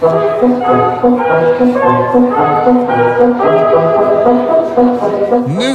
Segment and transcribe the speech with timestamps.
[0.00, 0.06] Nu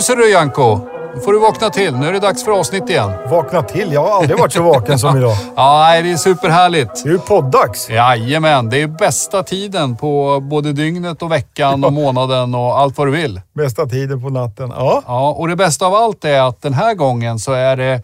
[0.01, 0.79] ser du Janko.
[1.15, 1.95] Nu får du vakna till.
[1.95, 3.11] Nu är det dags för avsnitt igen.
[3.29, 3.93] Vakna till?
[3.93, 5.35] Jag har aldrig varit så vaken som idag.
[5.55, 7.03] Ja, nej, det är superhärligt.
[7.03, 7.89] Det är ju poddags.
[7.89, 13.07] Jajamän, det är bästa tiden på både dygnet och veckan och månaden och allt vad
[13.07, 13.41] du vill.
[13.53, 14.73] Bästa tiden på natten.
[14.75, 15.01] Ja.
[15.07, 18.01] Ja, och det bästa av allt är att den här gången så är det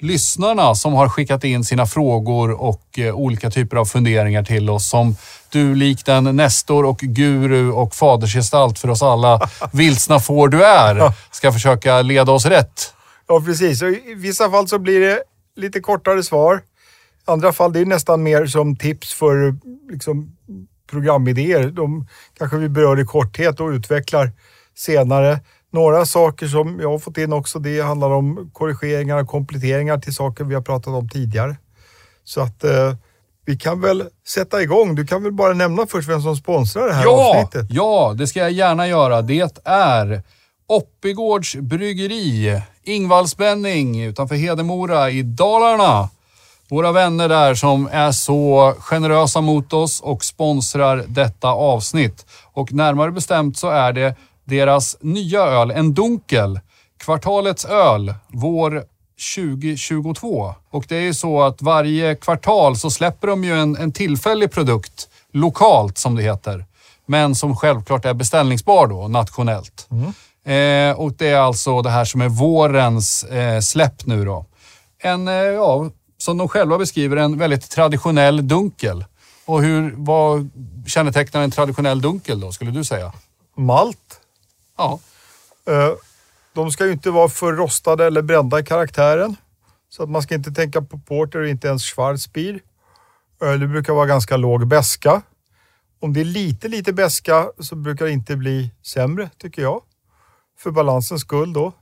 [0.00, 4.88] lyssnarna som har skickat in sina frågor och eh, olika typer av funderingar till oss
[4.88, 5.16] som
[5.52, 11.12] du likt en nestor och guru och fadersgestalt för oss alla vilsna får du är
[11.30, 12.94] ska försöka leda oss rätt.
[13.28, 13.82] ja, precis.
[13.82, 15.22] Och I vissa fall så blir det
[15.56, 16.56] lite kortare svar.
[17.28, 19.56] I andra fall det är nästan mer som tips för
[19.90, 20.36] liksom,
[20.90, 21.70] programidéer.
[21.70, 22.06] De
[22.38, 24.32] kanske vi berör i korthet och utvecklar
[24.76, 25.40] senare.
[25.70, 30.14] Några saker som jag har fått in också, det handlar om korrigeringar och kompletteringar till
[30.14, 31.56] saker vi har pratat om tidigare.
[32.24, 32.94] Så att eh,
[33.48, 34.94] vi kan väl sätta igång.
[34.94, 37.66] Du kan väl bara nämna först vem som sponsrar det här Ja, avsnittet.
[37.70, 39.22] ja, det ska jag gärna göra.
[39.22, 40.22] Det är
[40.66, 46.08] Oppigårds bryggeri, Ingvallsbänning utanför Hedemora i Dalarna.
[46.70, 52.26] Våra vänner där som är så generösa mot oss och sponsrar detta avsnitt.
[52.52, 54.14] Och närmare bestämt så är det
[54.44, 56.60] deras nya öl, en dunkel.
[56.98, 58.82] Kvartalets öl, vår
[59.34, 60.54] 2022.
[60.70, 64.50] Och det är ju så att varje kvartal så släpper de ju en, en tillfällig
[64.50, 66.64] produkt lokalt som det heter.
[67.06, 69.88] Men som självklart är beställningsbar då nationellt.
[70.44, 74.46] Eh, och det är alltså det här som är vårens eh, släpp nu då.
[74.98, 79.04] En, eh, ja, som de själva beskriver, en väldigt traditionell dunkel.
[79.44, 80.50] Och hur, vad
[80.86, 83.12] kännetecknar en traditionell dunkel då, skulle du säga?
[83.56, 84.20] Malt.
[84.78, 84.98] Ja,
[85.68, 85.92] Eh,
[86.58, 89.36] de ska ju inte vara för rostade eller brända i karaktären.
[89.88, 92.60] Så att man ska inte tänka på porter och inte ens schwarzbier.
[93.40, 95.22] Öl Det brukar vara ganska låg beska.
[96.00, 99.82] Om det är lite, lite beska så brukar det inte bli sämre, tycker jag.
[100.58, 101.72] För balansens skull då.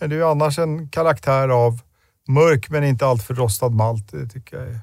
[0.00, 1.80] Men det är ju annars en karaktär av
[2.28, 4.10] mörk men inte alltför rostad malt.
[4.12, 4.80] Det tycker jag är...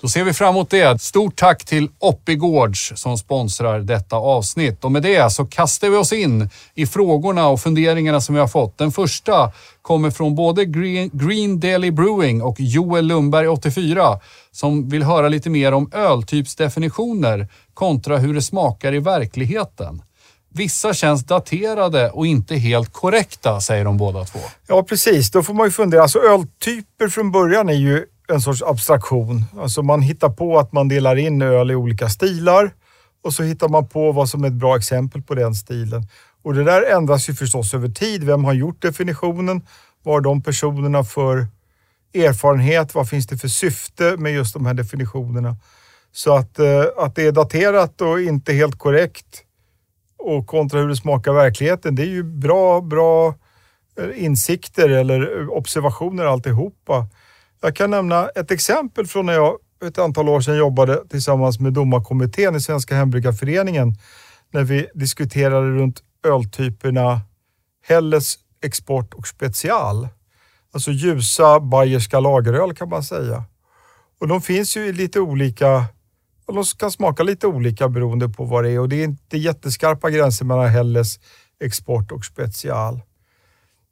[0.00, 1.02] Då ser vi fram emot det.
[1.02, 4.84] Stort tack till Oppigårds som sponsrar detta avsnitt.
[4.84, 8.48] Och med det så kastar vi oss in i frågorna och funderingarna som vi har
[8.48, 8.78] fått.
[8.78, 14.20] Den första kommer från både Green, Green Daily Brewing och Joel Lundberg 84
[14.52, 20.02] som vill höra lite mer om öltypsdefinitioner kontra hur det smakar i verkligheten.
[20.54, 24.38] Vissa känns daterade och inte helt korrekta, säger de båda två.
[24.66, 25.30] Ja, precis.
[25.30, 26.02] Då får man ju fundera.
[26.02, 29.44] Alltså öltyper från början är ju en sorts abstraktion.
[29.58, 32.70] Alltså man hittar på att man delar in öl i olika stilar
[33.24, 36.06] och så hittar man på vad som är ett bra exempel på den stilen.
[36.42, 38.24] Och det där ändras ju förstås över tid.
[38.24, 39.62] Vem har gjort definitionen?
[40.02, 41.46] Vad har de personerna för
[42.14, 42.94] erfarenhet?
[42.94, 45.56] Vad finns det för syfte med just de här definitionerna?
[46.12, 49.44] Så att, eh, att det är daterat och inte helt korrekt
[50.18, 53.34] och kontra hur det smakar i verkligheten, det är ju bra, bra
[54.00, 57.06] eh, insikter eller eh, observationer alltihopa.
[57.60, 61.72] Jag kan nämna ett exempel från när jag ett antal år sedan jobbade tillsammans med
[61.72, 63.94] domarkommittén i Svenska hembyggarföreningen
[64.52, 67.20] när vi diskuterade runt öltyperna
[67.86, 70.08] Helles, Export och Special.
[70.72, 73.44] Alltså ljusa bayerska lageröl kan man säga.
[74.20, 75.84] Och de finns ju i lite olika
[76.46, 79.38] och de kan smaka lite olika beroende på vad det är och det är inte
[79.38, 81.20] jätteskarpa gränser mellan Helles,
[81.60, 83.00] Export och Special.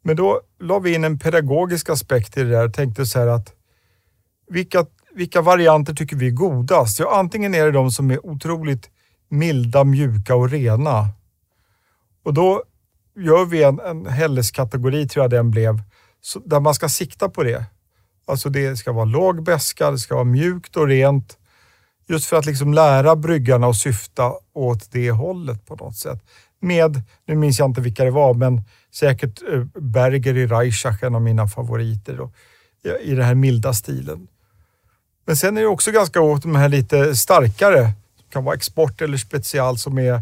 [0.03, 3.27] Men då la vi in en pedagogisk aspekt i det där och tänkte så här
[3.27, 3.53] att
[4.49, 6.99] vilka, vilka varianter tycker vi är godast?
[6.99, 8.89] Ja, antingen är det de som är otroligt
[9.29, 11.09] milda, mjuka och rena.
[12.23, 12.63] Och då
[13.15, 15.81] gör vi en, en Helles-kategori, tror jag den blev,
[16.21, 17.65] så, där man ska sikta på det.
[18.27, 21.37] Alltså det ska vara låg beska, det ska vara mjukt och rent.
[22.09, 26.23] Just för att liksom lära bryggarna att syfta åt det hållet på något sätt.
[26.59, 28.61] Med, nu minns jag inte vilka det var, men
[28.93, 32.31] säkert eh, Berger i Reichach, en av mina favoriter då,
[33.01, 34.27] i den här milda stilen.
[35.27, 39.01] Men sen är det också ganska åt de här lite starkare, som kan vara export
[39.01, 40.21] eller special, som är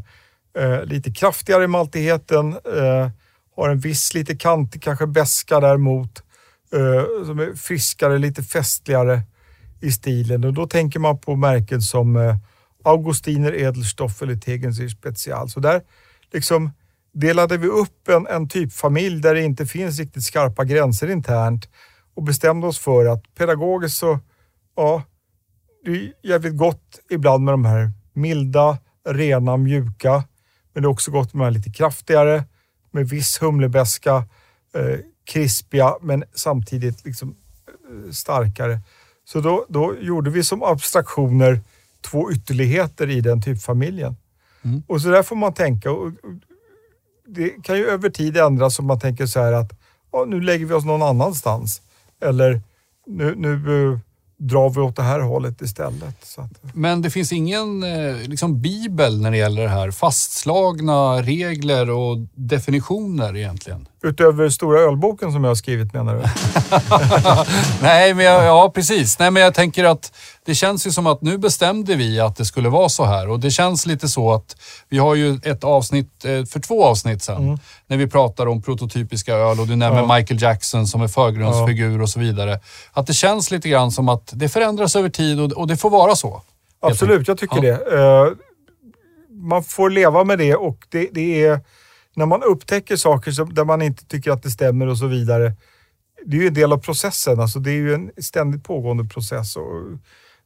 [0.57, 3.09] eh, lite kraftigare i maltigheten, eh,
[3.55, 6.23] har en viss lite kantig, kanske beska däremot,
[6.73, 9.21] eh, som är friskare, lite festligare
[9.81, 10.43] i stilen.
[10.43, 12.35] Och då tänker man på märken som eh,
[12.83, 15.49] Augustiner Edelstoff eller Tegensir Special.
[15.49, 15.81] Så där
[16.33, 16.71] liksom
[17.13, 21.69] delade vi upp en, en typfamilj där det inte finns riktigt skarpa gränser internt
[22.15, 24.19] och bestämde oss för att pedagogiskt så,
[24.75, 25.03] ja,
[25.85, 28.77] det är jävligt gott ibland med de här milda,
[29.09, 30.23] rena, mjuka.
[30.73, 32.43] Men det är också gott med de här lite kraftigare,
[32.91, 34.15] med viss humlebeska,
[34.73, 37.35] eh, krispiga men samtidigt liksom
[38.11, 38.79] starkare.
[39.25, 41.61] Så då, då gjorde vi som abstraktioner
[42.01, 44.15] två ytterligheter i den typfamiljen.
[44.61, 44.83] Mm.
[44.87, 45.91] Och så där får man tänka.
[45.91, 46.13] Och, och,
[47.27, 49.71] det kan ju över tid ändras om man tänker så här att
[50.11, 51.81] ja, nu lägger vi oss någon annanstans.
[52.21, 52.61] Eller
[53.05, 53.53] nu, nu
[53.91, 53.99] eh,
[54.37, 56.25] drar vi åt det här hållet istället.
[56.25, 59.91] Så att, Men det finns ingen eh, liksom bibel när det gäller det här.
[59.91, 66.21] Fastslagna regler och definitioner egentligen utöver stora ölboken som jag har skrivit menar du?
[67.81, 69.19] Nej, men jag, ja precis.
[69.19, 70.11] Nej, men jag tänker att
[70.45, 73.39] det känns ju som att nu bestämde vi att det skulle vara så här och
[73.39, 74.55] det känns lite så att
[74.89, 79.33] vi har ju ett avsnitt, eh, för två avsnitt sedan, när vi pratar om prototypiska
[79.35, 80.15] öl och du nämner Ja.
[80.15, 82.59] Michael Jackson som är förgrundsfigur och så vidare.
[82.93, 85.89] Att det känns lite grann som att det förändras över tid och, och det får
[85.89, 86.41] vara så.
[86.79, 87.77] Absolut, jag tycker Ja.
[87.77, 87.97] det.
[87.99, 88.27] Eh,
[89.29, 91.59] man får leva med det och det, det är
[92.15, 95.53] när man upptäcker saker som, där man inte tycker att det stämmer och så vidare.
[96.25, 97.39] Det är ju en del av processen.
[97.39, 99.55] Alltså det är ju en ständigt pågående process.
[99.55, 99.63] Och,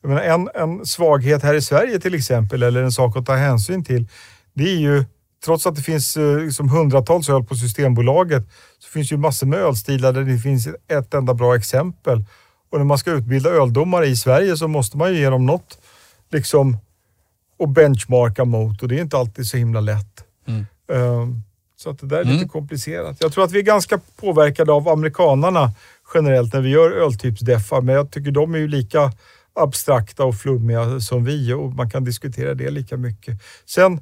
[0.04, 3.84] menar, en, en svaghet här i Sverige till exempel, eller en sak att ta hänsyn
[3.84, 4.08] till,
[4.54, 5.06] det är ju
[5.46, 8.44] Trots att det finns eh, liksom hundratals öl på Systembolaget
[8.80, 12.26] så finns ju massor med ölstilar där det finns ett enda bra exempel.
[12.72, 15.78] Och när man ska utbilda öldomare i Sverige så måste man ju ge dem något
[16.32, 16.78] liksom
[17.60, 20.24] och benchmarka mot och det är inte alltid så himla lätt.
[20.48, 20.66] Mm.
[20.92, 21.44] Ehm,
[21.80, 22.50] så att det där är lite Mm.
[22.50, 23.18] komplicerat.
[23.20, 25.72] Jag tror att vi är ganska påverkade av amerikanarna
[26.14, 29.12] generellt när vi gör öltypsdeffar, men jag tycker de är ju lika
[29.56, 33.42] abstrakta och flummiga som vi och man kan diskutera det lika mycket.
[33.66, 34.02] Sen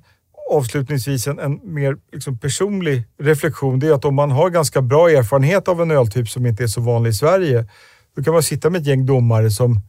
[0.51, 5.09] avslutningsvis en, en mer liksom personlig reflektion, det är att om man har ganska bra
[5.09, 7.65] erfarenhet av en öltyp som inte är så vanlig i Sverige,
[8.15, 9.81] då kan man sitta med ett gäng domare som,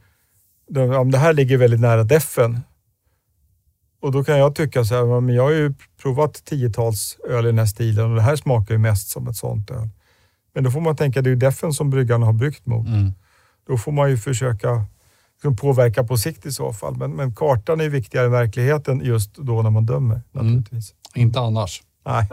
[0.69, 2.61] de, ja, det här ligger väldigt nära deffen.
[4.01, 7.49] Och då kan jag tycka så här, men jag har ju provat tiotals öl i
[7.49, 9.89] den här stilen och det här smakar ju mest som ett sånt öl.
[10.55, 12.87] Men då får man tänka, det är ju deffen som bryggarna har bryggt mot.
[12.87, 13.13] Mm.
[13.67, 14.85] Då får man ju försöka
[15.35, 16.97] liksom påverka på sikt i så fall.
[16.97, 20.95] Men, men kartan är viktigare än verkligheten just då när man dömer naturligtvis.
[21.15, 21.83] Inte annars.
[22.07, 22.29] Nej.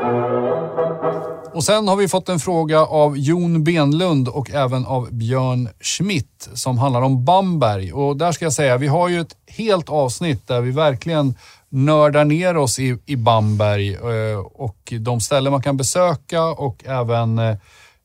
[1.56, 6.50] Och sen har vi fått en fråga av Jon Benlund och även av Björn Schmidt
[6.54, 7.94] som handlar om Bamberg.
[7.94, 11.36] Och där ska jag säga, vi har ju ett helt avsnitt där vi verkligen
[11.70, 17.40] nördar ner oss i, i Bamberg eh, och de ställen man kan besöka och även
[17.40, 17.56] eh,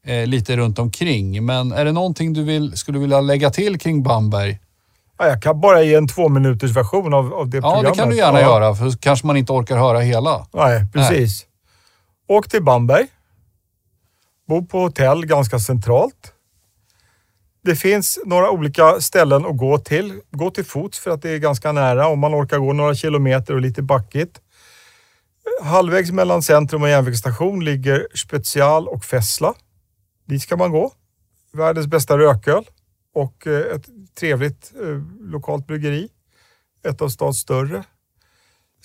[0.06, 1.46] eh, lite runt omkring.
[1.46, 4.58] Men är det någonting du vill, skulle vilja lägga till kring Bamberg?
[5.18, 7.92] Ja, jag kan bara ge en två minuters version av, av det Ja, programmet.
[7.94, 8.46] det kan du gärna Ja.
[8.46, 10.46] göra för kanske man inte orkar höra hela.
[10.52, 11.46] Nej, precis.
[12.28, 13.06] Åk till Bamberg.
[14.50, 16.32] Bo på hotell ganska centralt.
[17.62, 20.20] Det finns några olika ställen att gå till.
[20.30, 23.54] Gå till fots för att det är ganska nära om man orkar gå några kilometer
[23.54, 24.40] och lite backigt.
[25.62, 29.54] Halvvägs mellan centrum och järnvägsstation ligger Special och Fessla.
[30.26, 30.92] Dit ska man gå.
[31.52, 32.64] Världens bästa rököl
[33.14, 33.88] och eh, ett
[34.18, 36.08] trevligt eh, lokalt bryggeri.
[36.88, 37.84] Ett av stads större.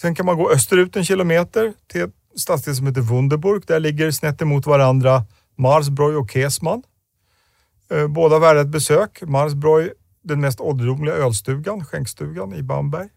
[0.01, 3.63] Sen kan man gå österut en kilometer till ett stadsdel som heter Wunderburg.
[3.67, 5.23] Där ligger snett emot varandra
[5.55, 6.83] Marsbräu och Kesman.
[7.89, 9.21] Eh, båda värda ett besök.
[9.21, 9.89] Marsbräu,
[10.23, 13.09] den mest ålderdomliga ölstugan, skänkstugan i Bamberg.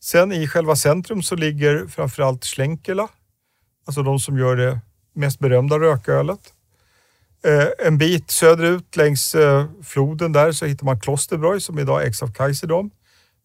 [0.00, 3.08] Sen i själva centrum så ligger framförallt Schlenkela,
[3.86, 4.80] alltså de som gör det
[5.14, 6.54] mest berömda rökölet.
[7.44, 12.22] Eh, en bit söderut längs eh, floden där så hittar man Klosterbräu som idag ägs
[12.22, 12.90] av Kaiserdom.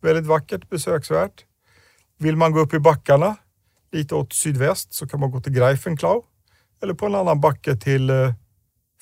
[0.01, 1.45] Väldigt vackert, besöksvärt.
[2.17, 3.35] Vill man gå upp i backarna
[3.91, 6.23] lite åt sydväst så kan man gå till Greifenklau
[6.83, 8.33] eller på en annan backe till eh,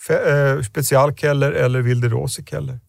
[0.09, 2.79] eh, Specialkeller eller Wilde Rose-Keller.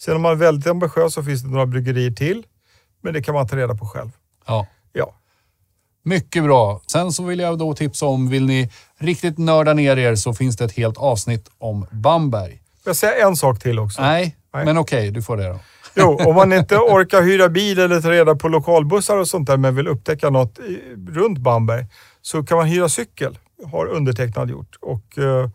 [0.00, 2.46] Sen om man är väldigt ambitiös så finns det några bryggerier till,
[3.02, 4.10] men det kan man ta reda på själv.
[4.46, 4.66] Ja.
[4.92, 5.14] Ja,
[6.04, 6.80] Mycket bra.
[6.86, 10.56] Sen så vill jag då tipsa om, vill ni riktigt nörda ner er så finns
[10.56, 12.62] det ett helt avsnitt om Bamberg.
[12.84, 14.02] Jag säga en sak till också?
[14.02, 14.64] Nej, Nej.
[14.64, 15.58] men okej, du får det då.
[15.94, 19.56] Jo, om man inte orkar hyra bil eller ta reda på lokalbussar och sånt där
[19.56, 20.58] men vill upptäcka något
[21.08, 21.86] runt Bamberg
[22.22, 23.38] så kan man hyra cykel,
[23.70, 24.76] har undertecknad gjort.
[24.80, 25.50] Och eh,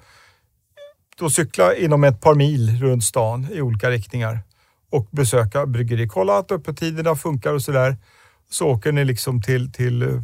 [1.19, 4.39] då cykla inom ett par mil runt stan i olika riktningar
[4.91, 6.07] och besöka bryggeri.
[6.07, 7.97] Kolla att öppettiderna funkar och sådär.
[8.49, 10.21] Så åker ni liksom till, till eh,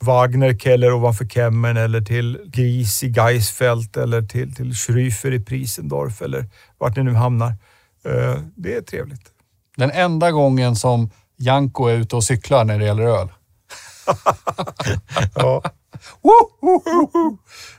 [0.00, 6.22] Wagner Keller ovanför Kemmern eller till Gris i Geisfeld eller till, till Schrüfer i Prisendorf
[6.22, 6.46] eller
[6.78, 7.48] vart ni nu hamnar.
[8.04, 9.32] Eh, Det är trevligt.
[9.76, 13.28] Den enda gången som Janko är ute och cyklar när det gäller öl.
[15.34, 15.62] Ja.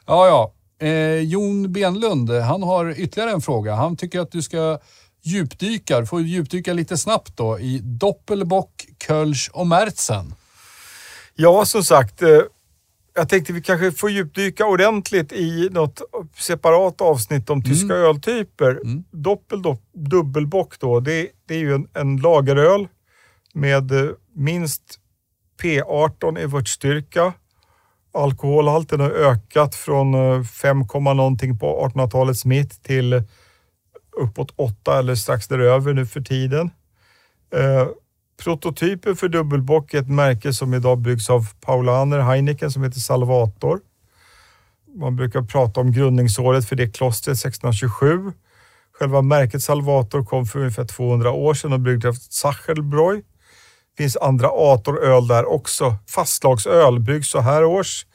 [0.06, 0.54] Ja, ja.
[0.88, 3.76] Eh, Jon Benlund, han har ytterligare en fråga.
[3.76, 4.80] Han tycker att du ska
[5.24, 10.36] djupdyka, du får djupdyka lite snabbt då, i Doppelbock, Kölsch och Märzen.
[11.36, 12.22] Ja, som sagt.
[12.22, 12.40] eh,
[13.16, 16.02] jag tänkte vi kanske får djupdyka ordentligt i något
[16.38, 18.72] separat avsnitt om tyska öltyper.
[18.72, 19.04] Mm.
[19.12, 22.88] Doppel, dopp, dubbelbock då, det, det är ju en, en lageröl
[23.54, 25.00] med eh, minst
[25.62, 27.34] P18 i vörtstyrka.
[28.18, 33.24] Alkoholhalten har ökat från eh, 5, någonting på 1800-talets mitt till
[34.18, 36.70] uppåt 8 eller strax däröver nu för tiden.
[37.54, 37.88] Eh,
[38.44, 43.80] prototypen för dubbelbock är ett märke som idag byggs av Paulaner Heineken som heter Salvator.
[44.96, 48.32] Man brukar prata om grundningsåret för det klostret 1627.
[49.00, 53.22] Själva märket Salvator kom för ungefär 200 år sedan och byggdes av Sachelbräu.
[53.98, 55.96] Finns andra Atoröl där också.
[56.08, 58.06] Fastlagsöl bryggs så här års.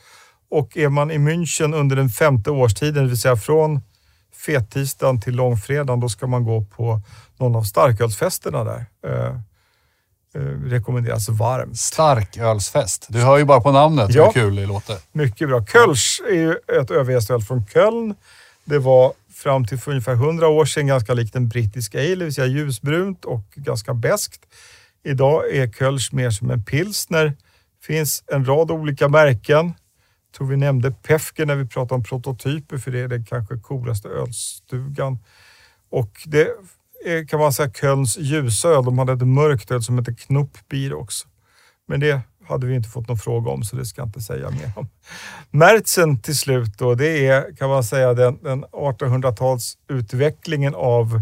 [0.50, 3.80] Och är man i München under den femte årstiden, det vill säga från
[4.46, 7.00] fettisdagen till långfredagen, då ska man gå på
[7.38, 8.86] någon av starkölsfesterna där.
[9.06, 9.36] Eh,
[10.34, 11.78] eh, rekommenderas varmt.
[11.78, 13.06] Starkölsfest.
[13.08, 14.24] Du hör ju bara på namnet Ja.
[14.26, 14.96] hur kul det låter.
[15.12, 15.64] Mycket bra.
[15.66, 18.14] Kölsch är ju ett övergästöl från Köln.
[18.64, 22.24] Det var fram till för ungefär 100 år sedan ganska likt en brittisk ale, det
[22.24, 24.40] vill säga ljusbrunt och ganska beskt.
[25.04, 27.36] Idag är Kölsch mer som en pilsner.
[27.82, 29.66] finns en rad olika märken.
[29.66, 33.58] Jag tror vi nämnde Pefke när vi pratade om prototyper, för det är den kanske
[33.58, 35.18] coolaste ölstugan.
[35.90, 36.48] Och det
[37.04, 38.84] är, kan man säga, Kölns ljusöl.
[38.84, 41.28] De hade ett mörkt öl som heter Knoppbier också.
[41.86, 44.50] Men det hade vi inte fått någon fråga om, så det ska jag inte säga
[44.50, 44.88] mer om.
[45.50, 51.20] Märtsen till slut då, det är kan man säga den, den 1800-talsutvecklingen av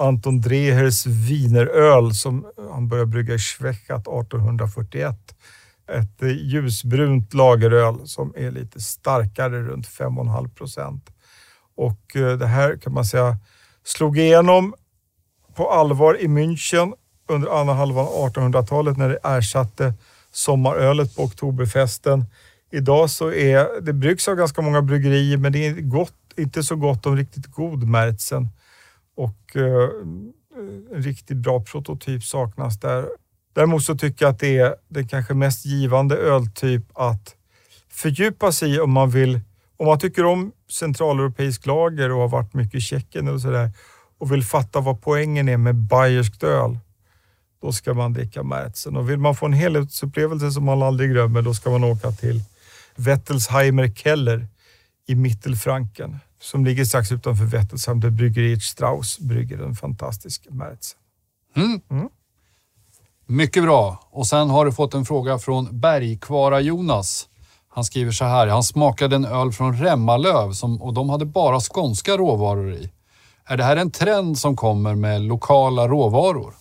[0.00, 5.16] Anton Drehers wieneröl som eh, han började brygga i Schwechat 1841.
[5.92, 11.10] Ett eh, ljusbrunt lageröl som är lite starkare, runt 5,5 procent.
[11.76, 13.36] Och eh, det här kan man säga
[13.84, 14.74] slog igenom
[15.54, 16.92] på allvar i München
[17.28, 19.94] under andra halvan av 1800-talet när det ersatte
[20.32, 22.24] sommarölet på oktoberfesten.
[22.70, 26.76] Idag så är det bryggs av ganska många bryggerier men det är gott, inte så
[26.76, 28.48] gott om riktigt god Märtsen.
[29.20, 29.88] Och eh,
[30.92, 33.08] en riktigt bra prototyp saknas där.
[33.52, 37.36] Däremot så tycker jag att det är den kanske mest givande öltyp att
[37.88, 39.40] fördjupa sig i om man vill.
[39.76, 43.70] Om man tycker om centraleuropeisk lager och har varit mycket i Tjeckien och sådär
[44.18, 46.78] och vill fatta vad poängen är med bayerskt öl,
[47.62, 51.42] då ska man dricka Märzen Och vill man få en helhetsupplevelse som man aldrig glömmer,
[51.42, 52.42] då ska man åka till
[52.96, 54.46] Wettelsheimer Keller
[55.06, 60.98] i Mittelfranken som ligger strax utanför Wettelsheim där bryggeriet Strauss brygger en fantastisk Märtsen.
[63.26, 64.08] Mycket bra.
[64.10, 67.28] Och sen har du fått en fråga från Bergkvara-Jonas.
[67.68, 68.46] Han skriver så här.
[68.46, 72.90] Han smakade en öl från Remmalöv som, och de hade bara skånska råvaror i.
[73.44, 76.54] Är det här en trend som kommer med lokala råvaror?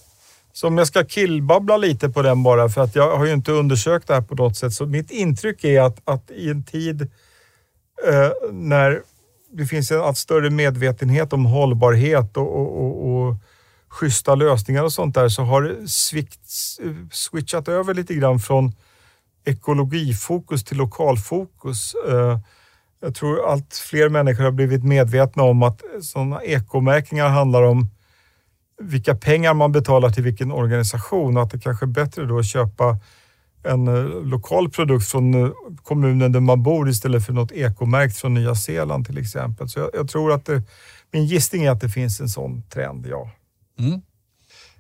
[0.54, 3.52] Så om jag ska killbabbla lite på den bara, för att jag har ju inte
[3.52, 4.74] undersökt det här på något sätt.
[4.74, 7.02] Så mitt intryck är att, att i en tid
[8.08, 9.02] eh, när
[9.52, 13.36] det finns en allt större medvetenhet om hållbarhet och, och, och, och
[13.90, 16.40] schyssta lösningar och sånt där, så har det svikt,
[17.12, 18.74] switchat över lite grann från
[19.46, 21.96] ekologifokus till lokalfokus.
[22.08, 22.40] Eh,
[23.02, 27.90] jag tror allt fler människor har blivit medvetna om att sådana ekomärkningar handlar om
[28.82, 32.46] vilka pengar man betalar till vilken organisation och att det kanske är bättre då att
[32.46, 32.98] köpa
[33.64, 35.52] en eh, lokal produkt från eh,
[35.84, 39.70] kommunen där man bor istället för något ekomärkt från Nya Zeeland till exempel.
[39.70, 40.62] Så jag, jag tror att det,
[41.12, 43.30] min gissning är att det finns en sån trend, ja.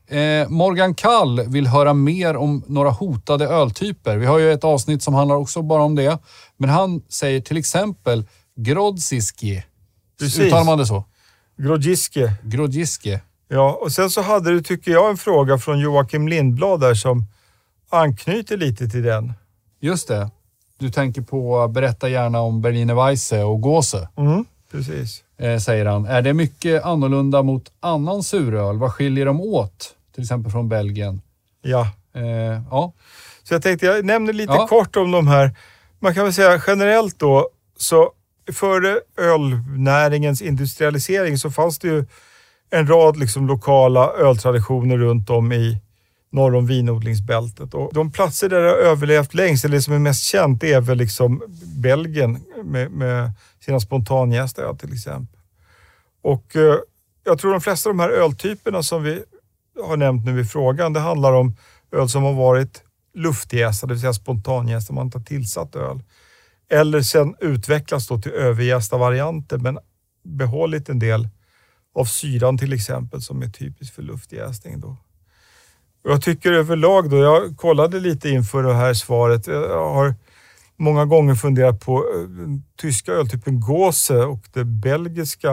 [0.09, 4.17] Eh, Morgan Kall vill höra mer om några hotade öltyper.
[4.17, 6.19] Vi har ju ett avsnitt som handlar också bara om det.
[6.57, 9.63] Men han säger till exempel Grodziski.
[10.19, 10.39] Precis.
[10.39, 11.03] Uttalar man det så?
[11.57, 12.33] Grodziske.
[12.43, 13.19] Grodziski.
[13.47, 17.25] Ja, och sen så hade du, tycker jag, en fråga från Joakim Lindblad där som
[17.89, 19.33] anknyter lite till den.
[19.79, 20.29] Just det.
[20.77, 25.23] Du tänker på berätta gärna om Berliner Weisse och Gåse, Mm, precis.
[25.37, 26.05] eh, säger han.
[26.05, 28.77] Är det mycket annorlunda mot annan suröl?
[28.77, 29.95] Vad skiljer de åt?
[30.15, 31.21] Till exempel från Belgien.
[31.61, 32.93] Ja, Eh, ja,
[33.43, 34.67] Så jag tänkte, jag nämner lite Ja.
[34.67, 35.51] kort om de här.
[35.99, 38.11] Man kan väl säga generellt då, så
[38.53, 42.05] före ölnäringens industrialisering så fanns det ju
[42.69, 45.77] en rad liksom lokala öltraditioner runt om i
[46.31, 47.73] norr om vinodlingsbältet.
[47.73, 50.73] Och de platser där det har överlevt längst, eller det som är mest känt, det
[50.73, 51.43] är väl liksom
[51.81, 53.31] Belgien med, med
[53.65, 55.39] sina spontanjästa till exempel.
[56.21, 56.75] Och eh,
[57.23, 59.23] jag tror de flesta av de här öltyperna som vi
[59.83, 61.55] har nämnt nu i frågan, det handlar om
[61.91, 62.83] öl som har varit
[63.13, 66.03] luftjästa, det vill säga spontanjästa, man inte har tillsatt öl.
[66.69, 69.79] Eller sen utvecklas då till överjästa varianter, men
[70.23, 71.27] behållit en del
[71.95, 74.79] av syran till exempel som är typiskt för luftjäsning.
[74.79, 74.97] Då.
[76.03, 80.15] Jag tycker överlag då, jag kollade lite inför det här svaret, jag har
[80.77, 85.51] många gånger funderat på eh, tyska öltypen Gose och det belgiska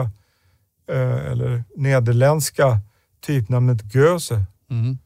[0.91, 2.79] eh, eller nederländska
[3.25, 4.43] typnamnet Göse.
[4.69, 4.97] Mm.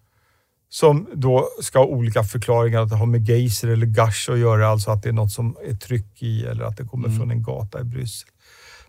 [0.69, 4.67] Som då ska ha olika förklaringar, att det har med geyser eller gush att göra,
[4.67, 7.19] alltså att det är något som är tryck i eller att det kommer Mm.
[7.19, 8.29] från en gata i Bryssel.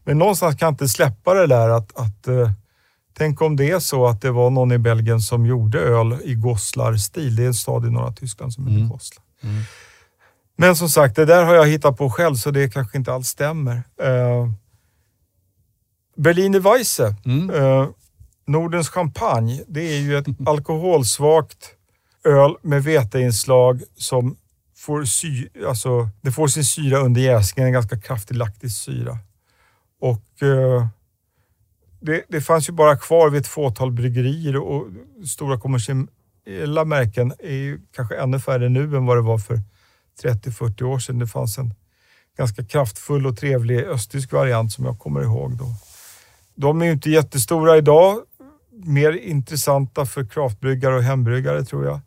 [0.04, 2.50] Men någonstans kan jag inte släppa det där att, att eh,
[3.14, 6.34] tänk om det är så att det var någon i Belgien som gjorde öl i
[6.34, 7.36] Goslar-stil.
[7.36, 8.88] Det är en stad i norra Tyskland som heter Mm.
[8.88, 9.24] Goslar.
[9.42, 9.62] Mm.
[10.56, 13.28] Men som sagt, det där har jag hittat på själv så det kanske inte alls
[13.28, 13.74] stämmer.
[14.02, 14.50] Uh,
[16.16, 17.50] Berliner Weisse, Mm.
[17.50, 17.88] eh,
[18.46, 21.70] Nordens champagne, det är ju ett alkoholsvagt
[22.24, 24.36] öl med veteinslag som
[24.76, 29.18] får, sy alltså, det får sin syra under jäsningen, en ganska kraftig laktisk syra.
[30.00, 30.86] Och eh,
[32.02, 34.86] det, det fanns ju bara kvar vid ett fåtal bryggerier och
[35.26, 39.60] stora kommersiella märken är ju kanske ännu färre nu än vad det var för
[40.22, 41.18] 30-40 år sedan.
[41.18, 41.74] Det fanns en
[42.38, 45.64] ganska kraftfull och trevlig östtysk variant som jag kommer ihåg då.
[46.54, 48.18] De är ju inte jättestora idag.
[48.84, 52.00] Mer intressanta för kraftbryggare och hembryggare tror jag.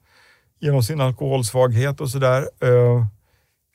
[0.59, 2.49] Genom sin alkoholsvaghet och sådär.
[2.63, 3.05] Uh,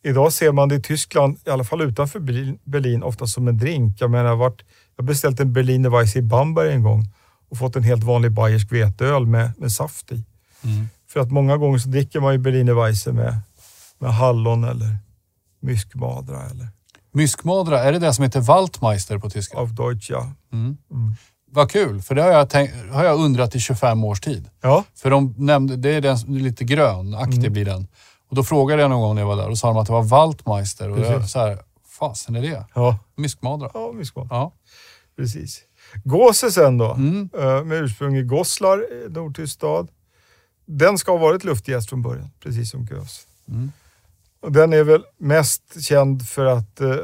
[0.03, 2.21] idag ser man det i Tyskland, i alla fall utanför
[2.65, 3.97] Berlin, ofta som en drink.
[4.01, 4.65] Jag menar, vart
[4.97, 7.05] jag beställt en Berliner Weisse i Bamberg en gång
[7.51, 10.25] och fått en helt vanlig bayersk veteöl med, med saft i.
[10.65, 10.89] Mm.
[11.09, 13.41] För att många gånger så dricker man ju Berliner Weisse med,
[13.99, 14.97] med hallon eller
[15.61, 16.69] myskmadra eller
[17.13, 19.59] Myskmadra, är det det som heter Waldmeister på tyska?
[19.59, 20.31] av Deutsch, ja.
[20.53, 20.77] Mm.
[20.91, 21.15] Mm.
[21.53, 24.51] Vad kul, för det har jag, tänkt, har jag undrat i 25 års tid.
[24.61, 27.53] Ja, För de nämnde, det är den, lite grönaktig Mm.
[27.53, 27.87] blir den.
[28.29, 29.93] Och då frågade jag någon gång när jag var där och sa de att det
[29.93, 30.91] var Waldmeister.
[30.91, 31.59] Och jag så här,
[31.99, 32.65] fasen är det?
[32.75, 32.99] ja.
[33.17, 33.71] Myskmadra.
[33.75, 34.29] ja myskmadra.
[34.31, 34.53] Ja.
[35.21, 35.63] Precis.
[36.05, 37.29] Gåse sen då, Mm.
[37.39, 39.89] eh, med ursprung i Goslar, eh, nordtysk stad.
[40.67, 43.27] Den ska ha varit luftjäst från början, precis som Gös.
[43.49, 43.73] Mm.
[44.41, 46.97] Och den är väl mest känd för att eh,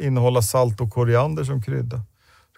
[0.00, 2.02] innehålla salt och koriander som krydda.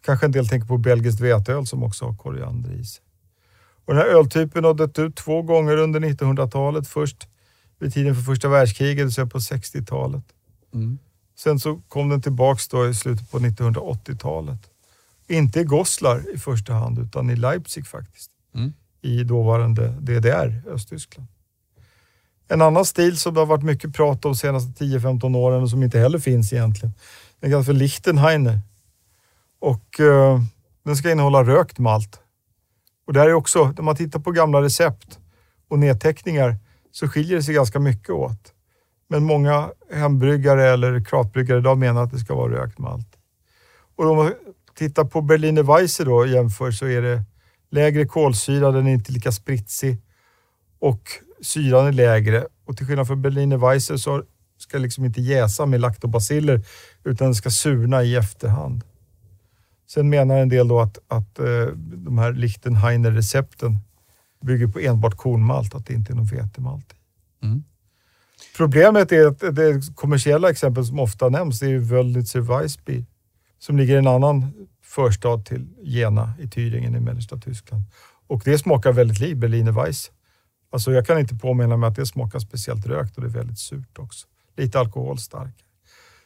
[0.04, 3.02] Kanske en del tänker på belgiskt veteöl som också har koriander i sig.
[3.84, 6.88] Och den här öltypen har dött ut två gånger under 1900-talet.
[6.88, 7.28] Först
[7.78, 10.24] vid tiden för första världskriget, det vill säga på 60-talet.
[10.74, 10.98] Mm.
[11.38, 14.60] Sen så kom den tillbaks då i slutet på 1980-talet.
[15.28, 18.30] Inte i Goslar i första hand, utan i Leipzig faktiskt.
[18.54, 18.72] Mm.
[19.02, 21.28] I dåvarande DDR, Östtyskland.
[22.48, 25.70] En annan stil som det har varit mycket prat om de senaste 10-15 åren och
[25.70, 26.94] som inte heller finns egentligen.
[27.40, 28.60] Den kallas för Lichtenheiner.
[29.58, 30.40] Och eh,
[30.82, 32.20] den ska innehålla rökt malt.
[33.06, 35.18] Och där är också, när man tittar på gamla recept
[35.68, 36.56] och nedteckningar
[36.90, 38.52] så skiljer det sig ganska mycket åt.
[39.08, 43.16] Men många hembryggare eller kratbryggare idag menar att det ska vara rökt malt.
[43.96, 44.32] Och man
[44.74, 47.24] tittar på Berliner Weisse då och jämför så är det
[47.70, 50.02] lägre kolsyra, den är inte lika spritsig
[50.78, 51.08] och
[51.42, 52.46] syran är lägre.
[52.64, 54.22] Och till skillnad från Berliner Weisse så
[54.58, 56.64] ska det liksom inte jäsa med laktobaciller
[57.04, 58.84] utan det ska surna i efterhand.
[59.86, 63.78] Sen menar en del då att, att eh, de här Lichtenheiner-recepten
[64.42, 66.94] bygger på enbart kornmalt, att det inte är någon vetemalt.
[67.42, 67.64] Mm.
[68.56, 73.04] Problemet är att det kommersiella exempel som ofta nämns det är Wöllnitzer Weissbier
[73.66, 77.82] som ligger i en annan förstad till Jena i Thüringen i mellersta Tyskland.
[78.26, 80.10] Och det smakar väldigt likt Berliner Weiss.
[80.72, 83.58] Alltså jag kan inte påminna mig att det smakar speciellt rökt och det är väldigt
[83.58, 84.26] surt också.
[84.56, 85.52] Lite alkoholstarkare.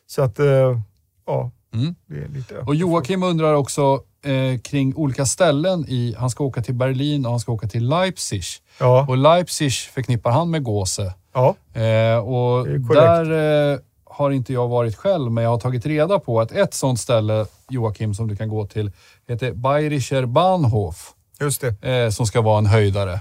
[0.06, 0.80] Så att, eh,
[1.26, 1.94] ja, Mm.
[2.06, 6.62] det är lite Och Joakim undrar också eh, kring olika ställen i, han ska åka
[6.62, 8.42] till Berlin och han ska åka till Leipzig.
[8.80, 11.14] Ja, Och Leipzig förknippar han med Gåse.
[11.32, 12.94] ja, Eh, och Det är korrekt.
[12.94, 13.78] där eh,
[14.18, 17.46] har inte jag varit själv, men jag har tagit reda på att ett sånt ställe,
[17.70, 18.92] Joakim, som du kan gå till,
[19.28, 21.88] heter Bayerischer Bahnhof, just det.
[21.88, 23.20] eh, som ska vara en höjdare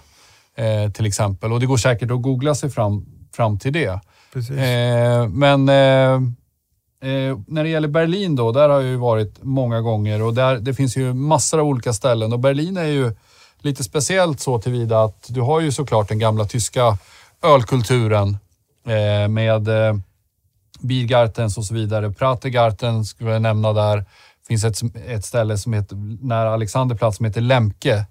[0.55, 1.53] eh, till exempel.
[1.53, 3.05] Och det går säkert att googla sig fram,
[3.35, 3.99] fram till det.
[4.33, 4.57] Precis.
[4.57, 6.13] Eh, men eh,
[7.11, 10.55] eh, när det gäller Berlin då, där har jag ju varit många gånger och där,
[10.57, 13.11] det finns ju massor av olika ställen och Berlin är ju
[13.61, 16.97] lite speciellt så tillvida att du har ju såklart den gamla tyska
[17.43, 18.37] ölkulturen
[18.87, 19.67] eh, med
[20.79, 22.11] Biergartens och så vidare.
[22.11, 23.97] Prategarten skulle jag nämna där.
[23.97, 28.05] Det finns ett, ett ställe som heter, nära Alexanderplatz som heter Lemke.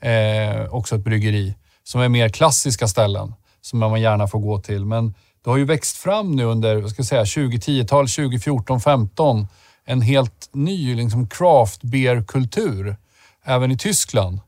[0.00, 1.54] Eh, också ett bryggeri.
[1.84, 4.84] Som är mer klassiska ställen som man gärna får gå till.
[4.84, 9.46] Men det har ju växt fram nu under vad ska jag säga, 2010-tal, 2014, 15
[9.84, 12.96] en helt ny liksom craft beer-kultur
[13.44, 14.40] även i Tyskland.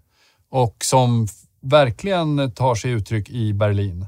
[0.50, 1.28] Och som
[1.60, 4.06] verkligen tar sig uttryck i Berlin.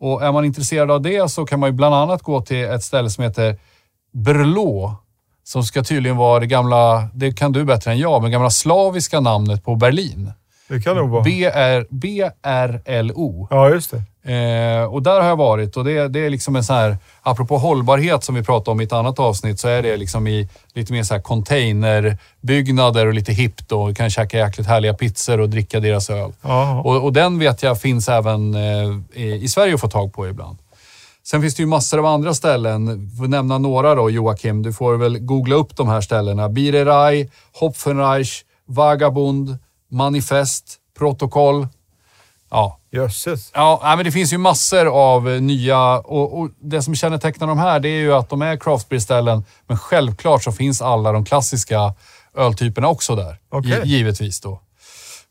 [0.00, 2.82] Och är man intresserad av det så kan man ju bland annat gå till ett
[2.82, 3.58] ställe som heter
[4.12, 4.96] Berlå.
[5.44, 9.20] Som ska tydligen vara det gamla, det kan du bättre än jag, men gamla slaviska
[9.20, 10.32] namnet på Berlin.
[10.68, 11.22] Det kan nog vara.
[11.22, 13.48] BR, BRLO.
[13.50, 14.02] Ja, just det.
[14.26, 17.58] Eh, och där har jag varit och det, det är liksom en så här, apropå
[17.58, 20.92] hållbarhet som vi pratade om i ett annat avsnitt, så är det liksom i lite
[20.92, 25.80] mer så här containerbyggnader och lite hippt och kan käka jäkligt härliga pizzor och dricka
[25.80, 26.32] deras öl.
[26.84, 30.28] Och, och den vet jag finns även eh, i, i Sverige att få tag på
[30.28, 30.58] ibland.
[31.22, 33.10] Sen finns det ju massor av andra ställen.
[33.18, 34.62] Får nämna några då Joakim.
[34.62, 36.48] Du får väl googla upp de här ställena.
[36.48, 39.58] Bireraj, Hopfenreich, Vagabund,
[39.90, 41.68] Manifest, Protokoll.
[42.50, 43.50] Ja, Jösses.
[43.54, 47.58] Ja, men det finns ju massor av eh, nya och, och det som kännetecknar de
[47.58, 49.44] här det är ju att de är craftbeer-ställen.
[49.66, 51.94] Men självklart så finns alla de klassiska
[52.36, 53.38] öltyperna också där.
[53.52, 54.60] Gi- givetvis då.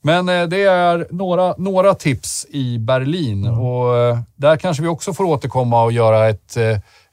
[0.02, 5.14] Men eh, det är några, några tips i Berlin och eh, där kanske vi också
[5.14, 6.58] får återkomma och göra ett,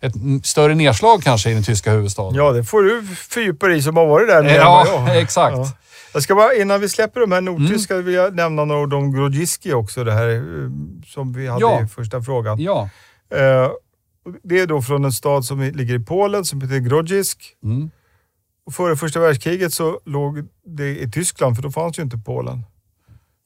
[0.00, 0.12] ett
[0.44, 2.34] större nedslag kanske i den tyska huvudstaden.
[2.34, 5.08] Ja, det får du fördjupa dig i som har varit där mer än Ja, vad
[5.10, 5.18] jag.
[5.22, 5.56] exakt.
[5.56, 5.68] Ja.
[6.12, 8.06] Jag ska bara, innan vi släpper de här nordtyska, Mm.
[8.06, 10.70] vill jag nämna några ord om Grodziski också, det här eh,
[11.06, 11.82] som vi hade Ja.
[11.82, 12.60] i första frågan.
[12.60, 12.88] Ja.
[13.30, 13.70] Eh,
[14.42, 17.56] Det är då från en stad som ligger i Polen som heter Grodzisk.
[17.64, 17.90] Mm.
[18.66, 22.64] Och före första världskriget så låg det i Tyskland, för då fanns ju inte Polen.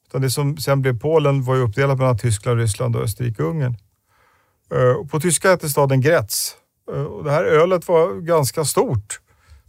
[0.07, 3.75] Utan det som sen blev Polen var ju uppdelat mellan Tyskland, Ryssland och Österrike-Ungern.
[4.73, 6.55] Eh, och På tyska hette staden Grätz.
[7.09, 9.19] Och det här ölet var ganska stort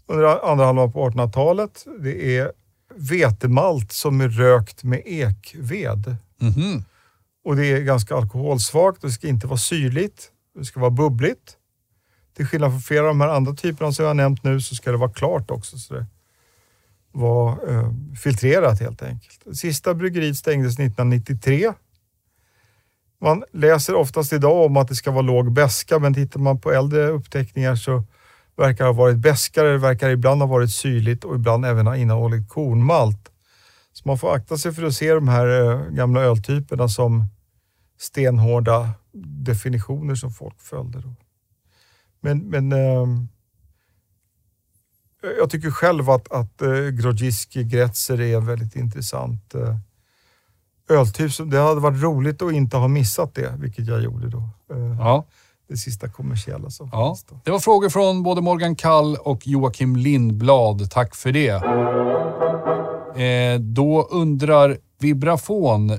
[0.07, 1.87] under andra halvan på 1800-talet.
[2.01, 2.53] Det är
[2.99, 6.17] vetemalt som är rökt med ekved.
[6.41, 6.85] Mhm.
[7.45, 9.03] Och det är ganska alkoholsvagt.
[9.03, 10.31] Det ska inte vara syrligt.
[10.59, 11.57] Det ska vara bubbligt.
[12.37, 14.75] Till skillnad från flera av de här andra typerna som jag har nämnt nu så
[14.75, 15.79] ska det vara klart också.
[15.79, 16.07] Så det
[17.13, 19.41] var eh, filtrerat helt enkelt.
[19.45, 21.73] Det sista bryggeriet stängdes 1993.
[23.21, 26.73] Man läser oftast idag om att det ska vara låg beska men tittar man på
[26.73, 28.05] äldre uppteckningar så
[28.59, 29.73] verkar ha varit beskare.
[29.73, 33.31] Det verkar ibland ha varit syrligt och ibland även ha innehållit kornmalt.
[33.93, 37.25] Så man får akta sig för att se de här eh, gamla öltyperna som
[37.99, 38.91] stenhårda
[39.23, 41.01] definitioner som folk följde.
[41.01, 41.15] Då.
[42.21, 43.29] Men, men ehm,
[45.23, 49.77] eh, jag tycker själv att, att eh, Grodziski Gretzer är en väldigt intressant eh,
[50.89, 51.33] öltyp.
[51.51, 54.49] Det hade varit roligt att inte ha missat det, vilket jag gjorde då.
[54.99, 55.27] Ja.
[55.69, 57.41] Det sista kommersiella som Ja, fanns då.
[57.45, 60.91] det var frågor från både Morgan Kall och Joakim Lindblad.
[60.91, 61.49] Tack för det.
[63.23, 65.99] Eh, då undrar Vibrafon,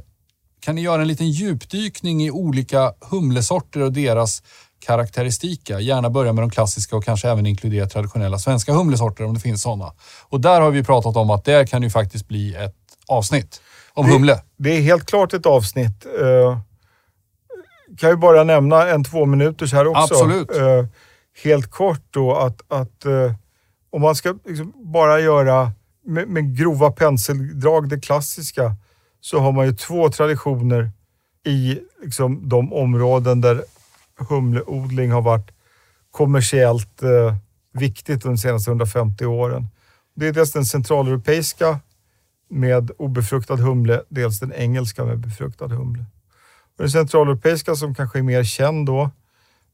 [0.60, 4.44] kan ni göra en liten djupdykning i olika humlesorter och deras
[4.86, 5.80] karaktäristika?
[5.80, 9.62] Gärna börja med de klassiska och kanske även inkludera traditionella svenska humlesorter om det finns
[9.62, 9.92] sådana.
[10.30, 12.76] Och där har vi pratat om att det kan ju faktiskt bli ett
[13.08, 13.62] avsnitt
[13.94, 14.42] om Det- humle.
[14.58, 16.06] Det är helt klart ett avsnitt.
[18.00, 20.14] Kan ju bara nämna en två minuters här också.
[20.14, 20.56] Absolut.
[20.56, 20.86] Eh,
[21.44, 23.34] helt kort då att, att eh,
[23.90, 25.72] om man ska liksom bara göra
[26.06, 28.76] med, med grova penseldrag det klassiska
[29.22, 30.92] så har man ju två traditioner
[31.46, 33.64] i liksom, de områden där
[34.30, 35.52] humleodling har varit
[36.12, 37.36] kommersiellt eh,
[37.74, 39.68] viktigt de senaste 150 åren.
[40.16, 41.80] Det är dels den centraleuropeiska
[42.50, 46.06] med obefruktad humle, dels den engelska med befruktad humle.
[46.80, 49.10] Den centraleuropeiska som kanske är mer känd då,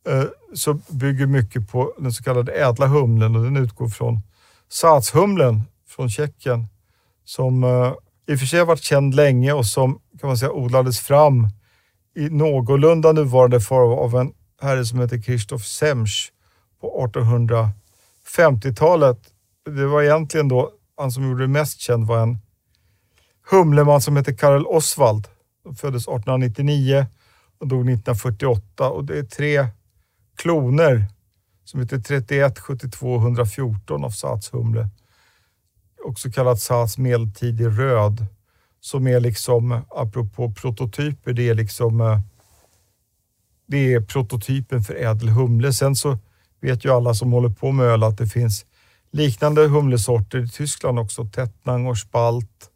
[0.07, 4.21] eh, så bygger mycket på den så kallade ädla humlen och den utgår från
[4.69, 6.67] satshumlen från Tjeckien
[7.25, 7.93] som eh,
[8.27, 11.47] i och för sig har varit känd länge och som kan man säga odlades fram
[12.15, 16.31] i någorlunda nuvarande form av en herre som heter Christoph Semsch
[16.81, 17.09] på
[18.27, 19.19] 1850-talet.
[19.65, 22.37] Det var egentligen då, han som gjorde det mest känd var en
[23.49, 25.27] humleman som heter Karel Oswald.
[25.65, 27.05] Föddes 1899
[27.59, 29.67] och dog 1948 och det är tre
[30.35, 31.05] kloner
[31.65, 34.89] som heter 31, 72 och 114 av satshumle.
[36.05, 38.25] Också kallat sats medeltidig röd.
[38.79, 42.19] Som är liksom, apropå prototyper, det är liksom eh,
[43.67, 45.73] det är prototypen för ädel humle.
[45.73, 46.17] Sen så
[46.61, 48.65] vet ju alla som håller på med öl att det finns
[49.11, 51.25] liknande humlesorter i Tyskland också.
[51.25, 52.69] Tettnang och Spalt,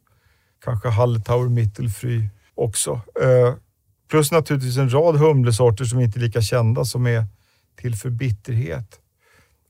[0.64, 2.28] kanske Hallertauer Mittelfry
[2.60, 3.00] också.
[3.22, 3.54] Eh,
[4.10, 7.26] plus naturligtvis en rad humlesorter som inte är lika kända som är
[7.76, 9.00] till för bitterhet.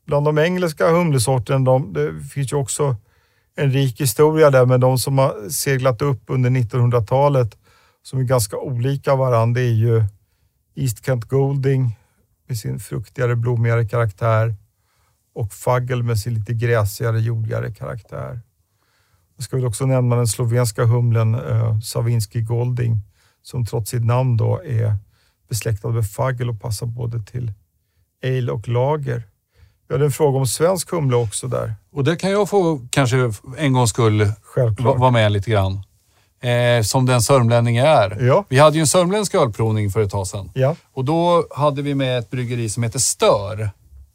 [0.07, 2.96] Bland de engelska humlesorterna, de, det finns ju också
[3.57, 7.57] en rik historia där, men de som har seglat upp under 1900-talet
[8.03, 10.05] som är ganska olika varandra, det är ju
[10.74, 11.98] East Kent Golding
[12.48, 14.55] med sin fruktigare, blommigare karaktär
[15.35, 18.40] och Fagel med sin lite gräsigare, jordigare karaktär.
[19.40, 23.00] Jag ska väl också nämna den slovenska humlen eh, Savinski Golding
[23.42, 24.96] som trots sitt namn då är
[25.48, 27.53] besläktad med Fagel och passar både till
[28.24, 29.22] ale och lager.
[29.88, 33.33] Vi hade en fråga om svensk humle också där, Och det kan jag få kanske
[33.59, 34.98] en gångs skull självklart.
[34.98, 35.83] vara med lite grann.
[36.40, 38.26] Eh, som den sörmlänning jag är.
[38.26, 38.44] Ja.
[38.48, 40.50] Vi hade ju en sörmländsk ölprovning för ett tag sedan.
[40.55, 43.70] Ja, Och då hade vi med ett bryggeri som heter Stör.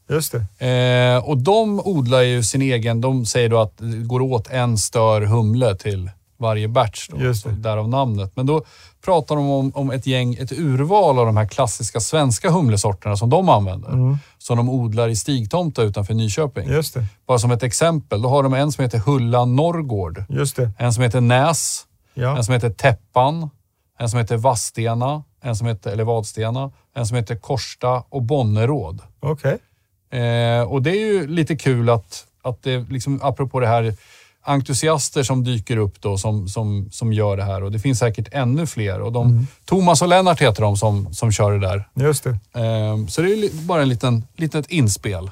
[0.09, 0.67] Just det.
[0.67, 4.77] Eh, och de odlar ju sin egen, de säger då att det går åt en
[4.77, 7.07] stör humle till varje batch.
[7.07, 7.55] Då, Just så det.
[7.55, 8.31] Därav namnet.
[8.35, 8.63] Men då
[9.05, 13.29] pratar de om, om ett gäng, ett urval av de här klassiska svenska humlesorterna som
[13.29, 13.89] de använder.
[13.89, 14.17] Mm.
[14.37, 16.69] Som de odlar i Stigtomta utanför Nyköping.
[16.69, 17.05] Just det.
[17.27, 20.23] Bara som ett exempel, då har de en som heter Hulla Norrgård.
[20.29, 20.71] Just det.
[20.77, 21.85] En som heter Näs.
[22.13, 22.37] Ja.
[22.37, 23.49] En som heter Täppan.
[23.99, 25.23] En som heter Vadstena.
[25.41, 26.71] En som heter, eller Vadstena.
[26.95, 29.01] En som heter Korsta och Bonneråd.
[29.19, 29.57] Okej.
[30.09, 33.93] Eh, och det är ju lite kul att, att det, liksom, apropå det här,
[34.45, 37.63] entusiaster som dyker upp då som, som, som gör det här.
[37.63, 39.01] Och det finns säkert ännu fler.
[39.01, 41.89] Och de, Thomas och Lennart heter de som, som kör det där.
[41.93, 42.29] Just det.
[42.29, 45.29] Eh, så det är bara en liten, litet inspel.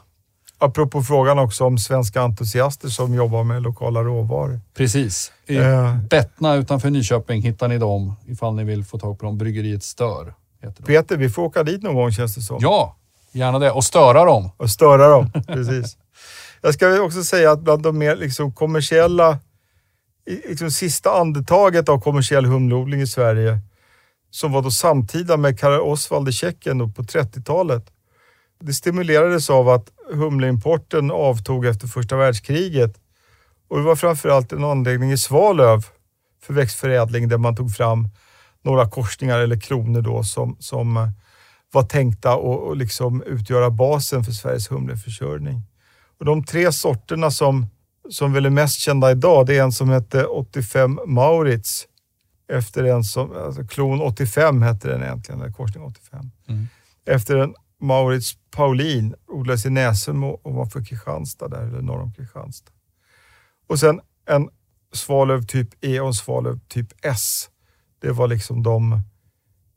[0.58, 4.60] Apropå frågan också om svenska entusiaster som jobbar med lokala råvaror.
[4.78, 5.32] Precis.
[5.48, 5.98] I Eh.
[5.98, 9.38] Bettna utanför Nyköping hittar ni dem ifall ni vill få tag på dem.
[9.38, 10.84] Bryggeriet Stör heter.
[10.84, 12.58] Peter, vi får åka dit någon gång känns det som.
[12.62, 12.96] Ja,
[13.34, 13.72] gärna det.
[13.72, 14.50] Och störa dem.
[14.58, 15.32] Och störa dem.
[15.48, 15.98] Precis.
[16.62, 19.40] Jag ska också säga att bland de mer liksom kommersiella,
[20.50, 23.60] liksom sista andetaget av kommersiell humleodling i Sverige,
[24.32, 27.84] som var då samtida med Karl Oswald i Tjeckien på 30-talet.
[28.60, 32.96] Det stimulerades av att humleimporten avtog efter första världskriget.
[33.68, 35.86] Och det var framförallt en anläggning i Svalöv
[36.44, 38.10] för växtförädling där man tog fram
[38.62, 41.10] några korsningar eller kloner då som, som eh,
[41.74, 45.62] var tänkta att liksom utgöra basen för Sveriges humleförsörjning.
[46.20, 47.68] Och de tre sorterna som,
[48.10, 51.88] som väl är mest kända idag, det är en som hette 85 Maurits.
[52.48, 56.32] Efter en som, alltså klon 85 hette den egentligen, eller korsning 85.
[56.48, 56.68] Mm.
[57.06, 62.72] Efter en Maurits Paulin, odlades i Näsum ovanför Kristianstad där, eller norr om Kristianstad.
[63.68, 64.50] Och sen en
[64.94, 67.50] Svalöv typ E och en Svalöv typ S.
[68.02, 69.02] Det var liksom de,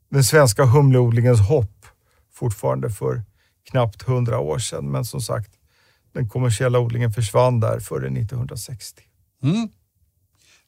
[0.09, 1.76] den svenska humleodlingens hopp
[2.37, 3.23] fortfarande för
[3.69, 4.91] knappt hundra år sedan.
[4.91, 5.51] Men som sagt,
[6.13, 9.01] den kommersiella odlingen försvann där före 1960.
[9.43, 9.69] Mm.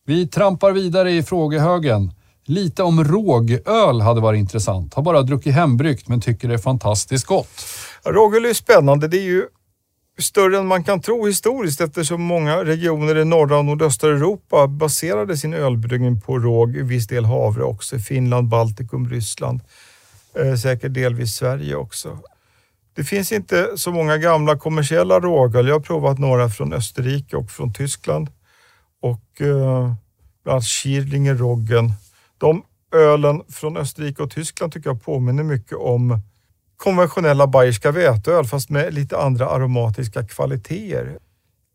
[0.05, 2.13] Vi trampar vidare i frågehögen.
[2.45, 4.93] Lite om rågöl hade varit intressant.
[4.93, 7.65] Har bara druckit hembryggt men tycker det är fantastiskt gott.
[8.03, 9.07] Rågöl är spännande.
[9.07, 9.47] Det är ju
[10.21, 15.37] större än man kan tro historiskt eftersom många regioner i norra och nordöstra Europa baserade
[15.37, 17.99] sin ölbryggning på råg, i viss del havre också.
[17.99, 19.61] Finland, Baltikum, Ryssland,
[20.33, 22.19] Eh, säkert delvis Sverige också.
[22.93, 25.67] Det finns inte så många gamla kommersiella rågöl.
[25.67, 28.29] Jag har provat några från Österrike och från Tyskland.
[29.01, 29.93] Och eh,
[30.43, 31.93] bland annat Schierlinger Roggen.
[32.37, 36.21] De ölen från Österrike och Tyskland tycker jag påminner mycket om
[36.77, 41.17] konventionella bayerska veteöl fast med lite andra aromatiska kvaliteter.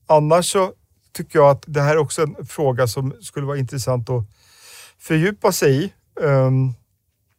[0.06, 0.72] Annars så
[1.12, 4.24] tycker jag att det här är också en fråga som skulle vara intressant att
[4.98, 5.92] fördjupa sig i.
[6.20, 6.74] Um,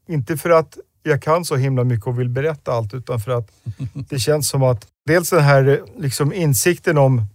[0.07, 3.51] inte för att jag kan så himla mycket och vill berätta allt utan för att
[3.93, 7.25] det känns som att dels den här liksom insikten om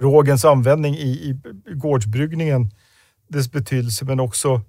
[0.00, 1.40] rågens användning i, i
[1.74, 2.70] gårdsbryggningen,
[3.28, 4.60] dess betydelse men också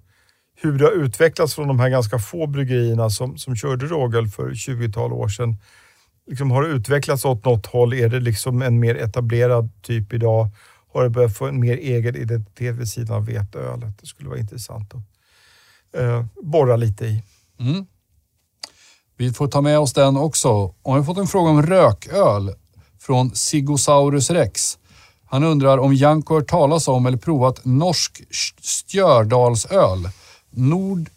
[0.60, 4.50] hur det har utvecklats från de här ganska få bryggerierna som, som körde rågöl för
[4.50, 5.56] 20-tal år sedan.
[6.26, 7.94] Liksom har det utvecklats åt något håll?
[7.94, 10.48] Är det liksom en mer etablerad typ idag?
[10.92, 13.98] Har det börjat få en mer egen identitet vid sidan av veteölet?
[14.00, 15.02] Det skulle vara intressant att
[16.00, 17.22] eh, borra lite i.
[17.60, 17.86] Mm.
[19.22, 20.48] Vi får ta med oss den också.
[20.50, 22.54] Och vi har fått en fråga om rököl
[23.00, 24.78] från Sigosaurus rex.
[25.26, 28.22] Han undrar om Janko hört talas om eller provat norsk
[28.62, 30.08] stjördalsöl.
[30.50, 31.10] Nord,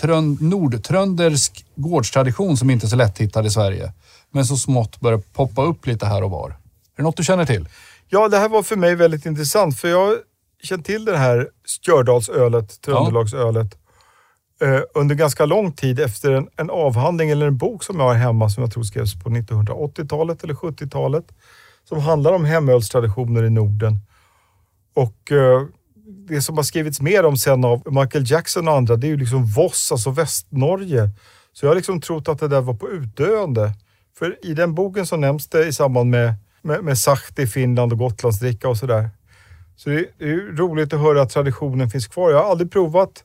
[0.00, 3.92] trön, nordtröndersk gårdstradition som inte är så lätthittad i Sverige.
[4.30, 6.50] Men så smått börjar poppa upp lite här och var.
[6.50, 6.56] Är
[6.96, 7.68] det något du känner till?
[8.08, 10.18] Ja, det här var för mig väldigt intressant för jag
[10.62, 13.83] känt till det här Stjördalsölet, Trönderlagsölet,
[14.64, 18.14] Eh, under ganska lång tid efter en, en avhandling eller en bok som jag har
[18.14, 21.24] hemma som jag tror skrevs på 1980-talet eller 70-talet.
[21.88, 24.00] Som handlar om hemölstraditioner i Norden.
[24.94, 25.62] Och eh,
[26.28, 29.16] det som har skrivits mer om sen av Michael Jackson och andra, det är ju
[29.16, 31.10] liksom Voss, alltså Västnorge.
[31.52, 33.72] Så jag har liksom trott att det där var på utdöende.
[34.18, 37.98] För i den boken så nämns det i samband med, med, med Sahti, Finland och
[37.98, 39.10] Gotlandsdricka och sådär.
[39.76, 42.30] Så det är, det är ju roligt att höra att traditionen finns kvar.
[42.30, 43.24] Jag har aldrig provat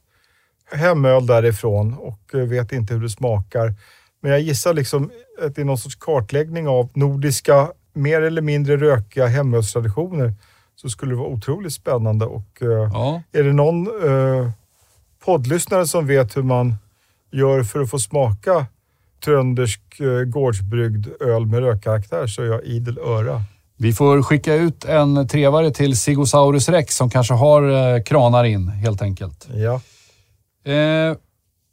[0.71, 3.73] hemöl därifrån och eh, vet inte hur det smakar.
[4.21, 5.11] Men jag gissar liksom
[5.45, 10.33] att det är någon sorts kartläggning av nordiska, mer eller mindre rökiga hemölstraditioner.
[10.75, 13.21] Så skulle det vara otroligt spännande och eh, Ja.
[13.31, 14.49] är det någon eh,
[15.25, 16.75] poddlyssnare som vet hur man
[17.31, 18.65] gör för att få smaka
[19.25, 23.41] tröndersk eh, gårdsbryggd öl med rökkaraktär så är jag idel öra.
[23.77, 28.67] Vi får skicka ut en trevare till Sigosaurus rex som kanske har eh, kranar in
[28.67, 29.47] helt enkelt.
[29.53, 29.81] Ja.
[30.69, 31.17] Eh,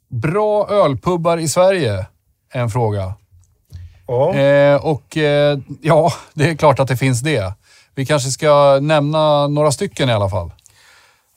[0.07, 2.05] bra ölpubbar i Sverige?
[2.51, 3.13] är En fråga.
[4.07, 4.33] Ja.
[4.33, 7.53] Eh, och eh, ja, det är klart att det finns det.
[7.95, 10.51] Vi kanske ska nämna några stycken i alla fall.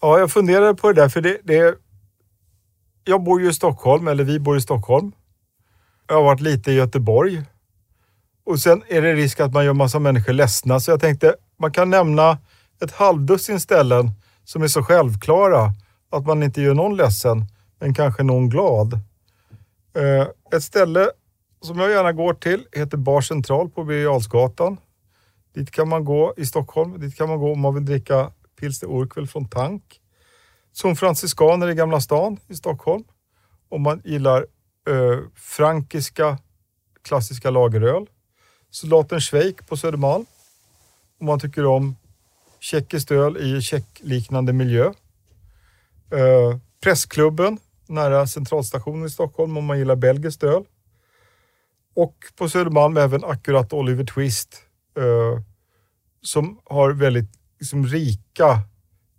[0.03, 1.75] ja, jag funderar på det där, för det, det...
[3.05, 5.13] Jag bor ju i Stockholm, eller vi bor i Stockholm.
[6.09, 7.43] Jag har varit lite i Göteborg.
[8.47, 11.73] Och sen är det risk att man gör massa människor ledsna, så jag tänkte man
[11.73, 12.39] kan nämna
[12.85, 14.11] ett halvdussin ställen
[14.45, 15.73] som är så självklara
[16.11, 17.45] att man inte gör någon ledsen,
[17.79, 18.93] men kanske någon glad.
[19.95, 21.11] Eh, ett ställe
[21.61, 24.77] som jag gärna går till heter Bar Central på Birger
[25.55, 27.01] Dit kan man gå i Stockholm.
[27.01, 30.01] Dit kan man gå om man vill dricka pilsner Urquell från tank.
[30.73, 33.05] Som franciskaner i Gamla stan i Stockholm.
[33.69, 34.47] Om man gillar
[34.89, 36.39] eh, frankiska
[37.03, 38.07] klassiska lageröl.
[38.71, 40.27] Soldaten Schweik på Södermalm.
[41.21, 41.97] Om man tycker om
[42.61, 44.93] tjeckiskt öl i tjeckliknande miljö.
[46.13, 50.65] Eh, Pressklubben nära Centralstationen i Stockholm om man gillar belgiskt öl.
[51.97, 54.63] Och på Södermalm även Akkurat Oliver Twist
[54.99, 55.43] eh,
[56.23, 58.61] som har väldigt liksom, rika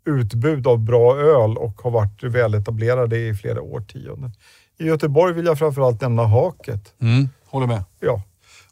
[0.06, 4.32] utbud av bra öl och har varit väletablerade i flera årtionden.
[4.80, 6.94] I Göteborg vill jag framförallt nämna Haket.
[7.02, 7.84] Mm, håller med.
[8.00, 8.22] Ja,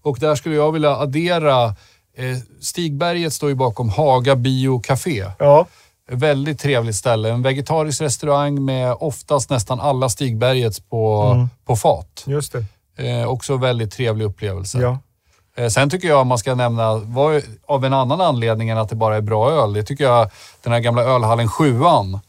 [0.01, 1.65] Och där skulle jag vilja addera,
[2.15, 5.25] eh, Stigberget står ju bakom Haga Bio Café.
[5.39, 5.67] ja,
[6.11, 7.29] Väldigt trevligt ställe.
[7.29, 12.23] En vegetarisk restaurang med oftast nästan alla Stigbergets på, på fat.
[12.27, 12.65] just det.
[13.07, 14.79] Eh, också väldigt trevlig upplevelse.
[14.79, 14.99] Ja.
[15.57, 18.95] Eh, sen tycker jag man ska nämna, var, av en annan anledning än att det
[18.95, 20.29] bara är bra öl, det tycker jag
[20.63, 22.19] den här gamla ölhallen Sjuan,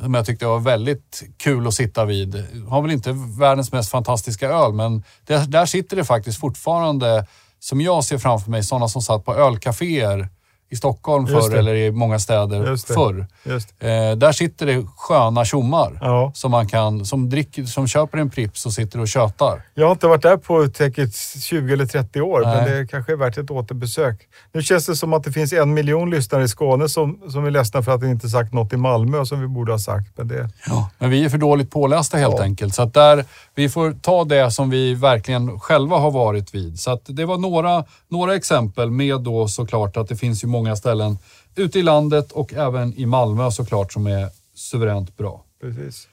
[0.00, 2.44] som jag tyckte var väldigt kul att sitta vid.
[2.68, 7.26] Har väl inte världens mest fantastiska öl, men där, där sitter det faktiskt fortfarande,
[7.60, 10.28] som jag ser framför mig, sådana som satt på ölcaféer
[10.70, 13.26] i Stockholm förr eller i många städer Just förr.
[13.44, 13.68] Just.
[13.78, 16.32] Eh, där sitter det sköna tjommar Ja.
[16.34, 19.62] som man kan, som, dricker, som köper en Pripps och sitter och tjötar.
[19.74, 22.70] Jag har inte varit där på säkert 20 eller 30 år, men Nej.
[22.80, 24.28] det kanske är värt ett återbesök.
[24.52, 27.50] Nu känns det som att det finns en miljon lyssnare i Skåne som, som är
[27.50, 30.10] ledsna för att vi inte sagt något i Malmö som vi borde ha sagt.
[30.18, 30.90] Men det, Ja.
[30.98, 32.42] Men vi är för dåligt pålästa helt Ja.
[32.42, 32.74] enkelt.
[32.74, 36.80] Så att där, vi får ta det som vi verkligen själva har varit vid.
[36.80, 40.59] Så att det var några, några exempel med då såklart att det finns ju många
[40.76, 41.18] ställen
[41.56, 45.44] ute i landet och även i Malmö såklart som är suveränt bra.
[45.60, 46.08] precis.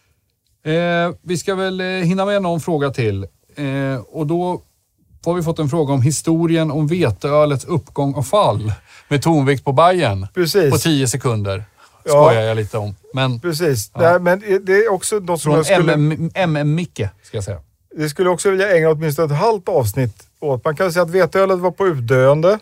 [0.64, 3.24] Eh, vi ska väl eh, hinna med någon fråga till.
[3.56, 4.62] Eh, och då
[5.26, 8.74] har vi fått en fråga om historien om veteölets uppgång och fall
[9.08, 10.72] med tonvikt på Bayern Precis.
[10.72, 11.64] på 10 sekunder.
[12.04, 12.12] Ja.
[12.12, 12.96] Skojar jag lite om.
[13.14, 13.92] Men Precis.
[13.94, 14.00] Ja.
[14.00, 15.94] Det, här, men det är också något som från jag skulle...
[15.94, 17.60] MM, MM-Micke, ska jag säga.
[17.96, 20.66] Det skulle också vilja ägna åtminstone ett halvt avsnitt åt.
[20.66, 22.60] Man kan säga att veteölet var på utdöende.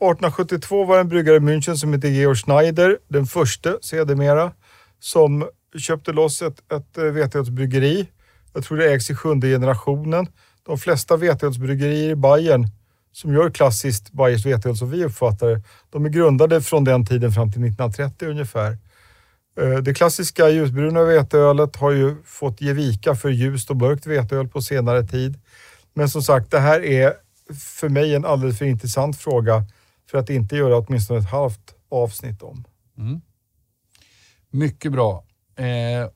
[0.00, 4.52] 1872 var det en bryggare i München som hette Georg Schneider, den första sedermera,
[5.00, 8.08] som köpte loss ett, ett eh, veteölsbryggeri.
[8.54, 10.26] Jag tror det ägs i sjunde generationen.
[10.66, 12.66] De flesta veteölsbryggerier i Bayern
[13.12, 17.32] som gör klassiskt bayerskt veteöl som vi uppfattar det, de är grundade från den tiden
[17.32, 18.78] fram till 1930 ungefär.
[19.60, 24.48] Eh, det klassiska ljusbruna veteölet har ju fått ge vika för ljust och mörkt veteöl
[24.48, 25.40] på senare tid.
[25.94, 27.12] Men som sagt, det här är
[27.78, 29.64] för mig en alldeles för intressant fråga
[30.10, 32.64] för att inte göra åtminstone ett halvt avsnitt om.
[34.50, 35.24] Mycket bra.
[35.56, 36.10] Eh,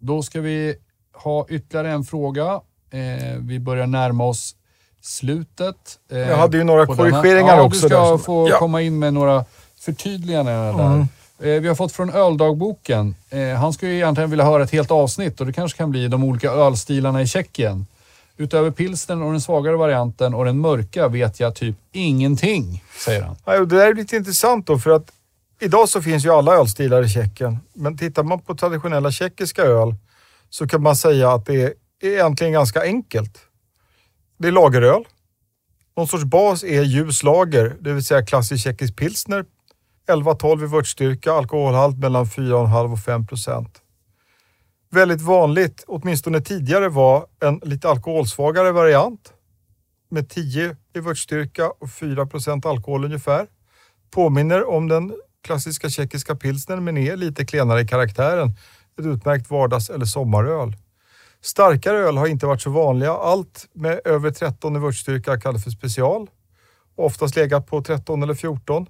[0.00, 0.76] då ska vi
[1.12, 2.60] ha ytterligare en fråga.
[2.90, 4.56] Eh, vi börjar närma oss
[5.00, 5.76] slutet.
[6.10, 8.18] Eh, Jag hade ju några korrigeringar ja, också Du ska där.
[8.18, 8.58] få Ja.
[8.58, 9.44] komma in med några
[9.80, 10.84] förtydliganden där.
[10.86, 11.00] Mm.
[11.38, 13.14] Eh, vi har fått från Öldagboken.
[13.30, 16.08] Eh, han skulle ju egentligen vilja höra ett helt avsnitt och det kanske kan bli
[16.08, 17.86] de olika ölstilarna i Tjeckien.
[18.36, 23.36] Utöver pilsnern och den svagare varianten och den mörka vet jag typ ingenting, säger han.
[23.44, 25.12] Ja, det där är lite intressant då för att
[25.60, 27.58] idag så finns ju alla ölstilar i Tjeckien.
[27.72, 29.94] Men tittar man på traditionella tjeckiska öl
[30.50, 33.38] så kan man säga att det är egentligen ganska enkelt.
[34.38, 35.04] Det är lageröl.
[35.96, 39.44] Någon sorts bas är ljus lager, det vill säga klassisk tjeckisk pilsner.
[40.08, 43.80] 11-12 i vörtstyrka, alkoholhalt mellan 4,5 och 5 procent.
[44.94, 49.32] Väldigt vanligt, åtminstone tidigare, var en lite alkoholsvagare variant
[50.10, 53.46] med 10 i vörtstyrka och 4 procent alkohol ungefär.
[54.10, 58.50] Påminner om den klassiska tjeckiska pilsnern men är lite klenare i karaktären.
[58.98, 60.76] Ett utmärkt vardags eller sommaröl.
[61.40, 63.12] Starkare öl har inte varit så vanliga.
[63.12, 66.30] Allt med över 13 i vörtstyrka kallas för special.
[66.96, 68.86] Oftast legat på 13 eller 14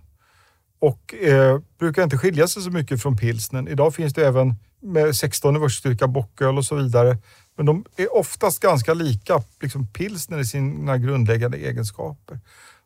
[0.78, 3.68] och eh, brukar inte skilja sig så mycket från pilsnen.
[3.68, 4.54] Idag finns det även
[4.84, 7.18] med 16 i vörtstyrka bocköl och så vidare.
[7.56, 12.40] Men de är oftast ganska lika liksom pilsner i sina grundläggande egenskaper.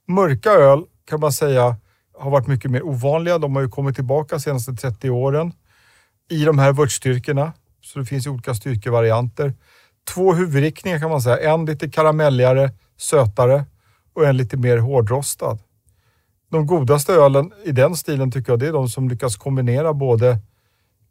[0.06, 1.76] Mörka öl kan man säga
[2.18, 3.38] har varit mycket mer ovanliga.
[3.38, 5.52] De har ju kommit tillbaka de senaste 30 åren
[6.30, 7.52] i de här vörtstyrkorna.
[7.80, 9.54] Så det finns olika styrkevarianter.
[10.14, 11.52] Två huvudriktningar kan man säga.
[11.52, 13.64] En lite karamelligare, sötare
[14.14, 15.58] och en lite mer hårdrostad.
[16.50, 20.38] De godaste ölen i den stilen tycker jag det är de som lyckas kombinera både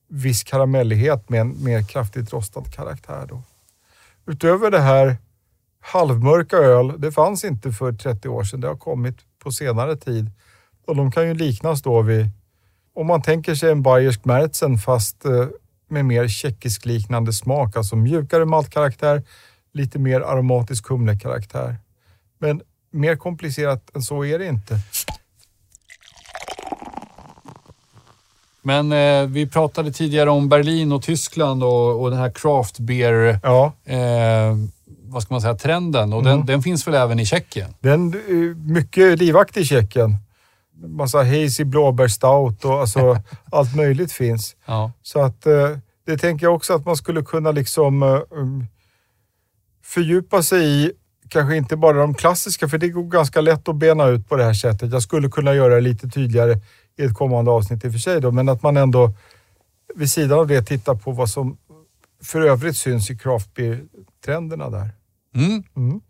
[0.08, 3.26] viss karamellighet med en mer kraftigt rostad karaktär.
[3.30, 3.42] Då.
[4.26, 5.18] Utöver det här
[5.80, 8.62] halvmörka öl, det fanns inte för 30 år sedan.
[8.62, 10.32] Det har kommit på senare tid.
[10.86, 12.30] Och de kan ju liknas då vid,
[12.94, 15.48] om man tänker sig en bayersk Märzen fast eh,
[15.90, 17.78] med mer tjeckisk liknande smak.
[17.78, 19.24] Alltså mjukare maltkaraktär,
[19.74, 21.76] lite mer aromatisk humlekaraktär.
[22.40, 24.80] Men mer komplicerat än så är det inte.
[28.68, 33.40] Men eh, vi pratade tidigare om Berlin och Tyskland och, och den här craft beer,
[33.44, 34.56] Ja, eh,
[35.04, 36.14] vad ska man säga, trenden.
[36.14, 36.46] Och den, Mm.
[36.46, 37.74] den finns väl även i Tjeckien?
[37.80, 40.16] den är mycket livaktig i Tjeckien.
[40.88, 43.18] Massa hazy blåbärsstout och alltså
[43.52, 44.56] allt möjligt finns.
[44.66, 44.92] Ja.
[45.02, 45.70] Så att eh,
[46.06, 48.66] det tänker jag också att man skulle kunna liksom eh, um,
[49.84, 50.92] fördjupa sig i,
[51.30, 54.44] kanske inte bara de klassiska, för det går ganska lätt att bena ut på det
[54.44, 54.92] här sättet.
[54.92, 56.60] Jag skulle kunna göra det lite tydligare
[56.98, 59.14] i ett kommande avsnitt i och för sig då, men att man ändå
[59.96, 61.58] vid sidan av det tittar på vad som
[62.24, 64.90] för övrigt syns i craft beer-trenderna där.
[65.36, 65.64] Mm.
[65.78, 66.02] Mm.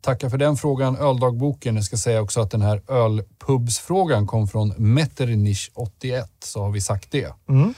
[0.00, 1.74] Tackar för den frågan, öldagboken.
[1.76, 7.10] Jag ska säga också att den här ölpubsfrågan kom från Metternich81, så har vi sagt
[7.10, 7.32] det.
[7.48, 7.74] Mm.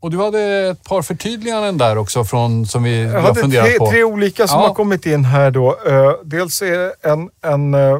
[0.00, 3.78] Och du hade ett par förtydliganden där också från, som vi Jag har funderat tre,
[3.78, 3.90] på.
[3.90, 4.66] tre olika som Ja.
[4.68, 5.76] har kommit in här då.
[5.86, 7.98] Eh, dels är det en, en eh,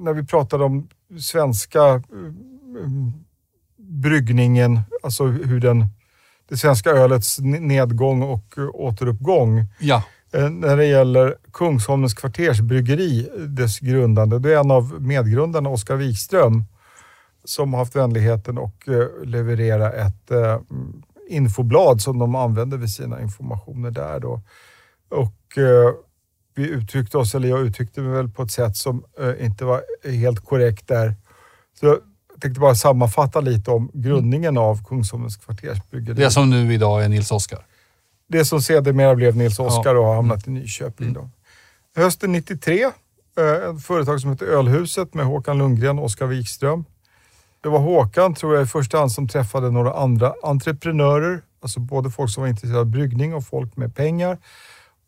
[0.00, 0.88] när vi pratade om
[1.20, 2.00] svenska eh,
[3.76, 5.86] bryggningen, alltså hur den,
[6.48, 9.64] det svenska ölets nedgång och eh, återuppgång.
[9.80, 10.02] Ja,
[10.34, 16.64] Eh, När det gäller Kungsholmens kvartersbryggeri, dess grundande, det är en av medgrundarna, Oskar Wikström,
[17.44, 20.30] som har haft vänligheten att eh, leverera ett
[21.28, 24.20] infoblad som de använder vid sina informationer där.
[24.20, 24.42] Då.
[25.08, 25.58] Och
[26.54, 29.04] vi uttryckte oss, eller jag uttryckte mig väl på ett sätt som
[29.40, 31.14] inte var helt korrekt där.
[31.80, 31.98] Så
[32.42, 36.14] tänkte bara sammanfatta lite om grundningen av Kungsholmens kvartersbryggeri.
[36.14, 37.66] det som nu idag är Nils Oskar.
[38.28, 41.12] Det som sedermera blev Nils Oskar och har hamnat i Nyköping.
[41.12, 41.30] Då.
[41.96, 42.90] Hösten 93, eh,
[43.44, 46.84] ett företag som heter Ölhuset med Håkan Lundgren och Oskar Wikström.
[47.60, 52.10] Det var Håkan, tror jag, i första hand som träffade några andra entreprenörer, alltså både
[52.10, 54.38] folk som var intresserade av bryggning och folk med pengar.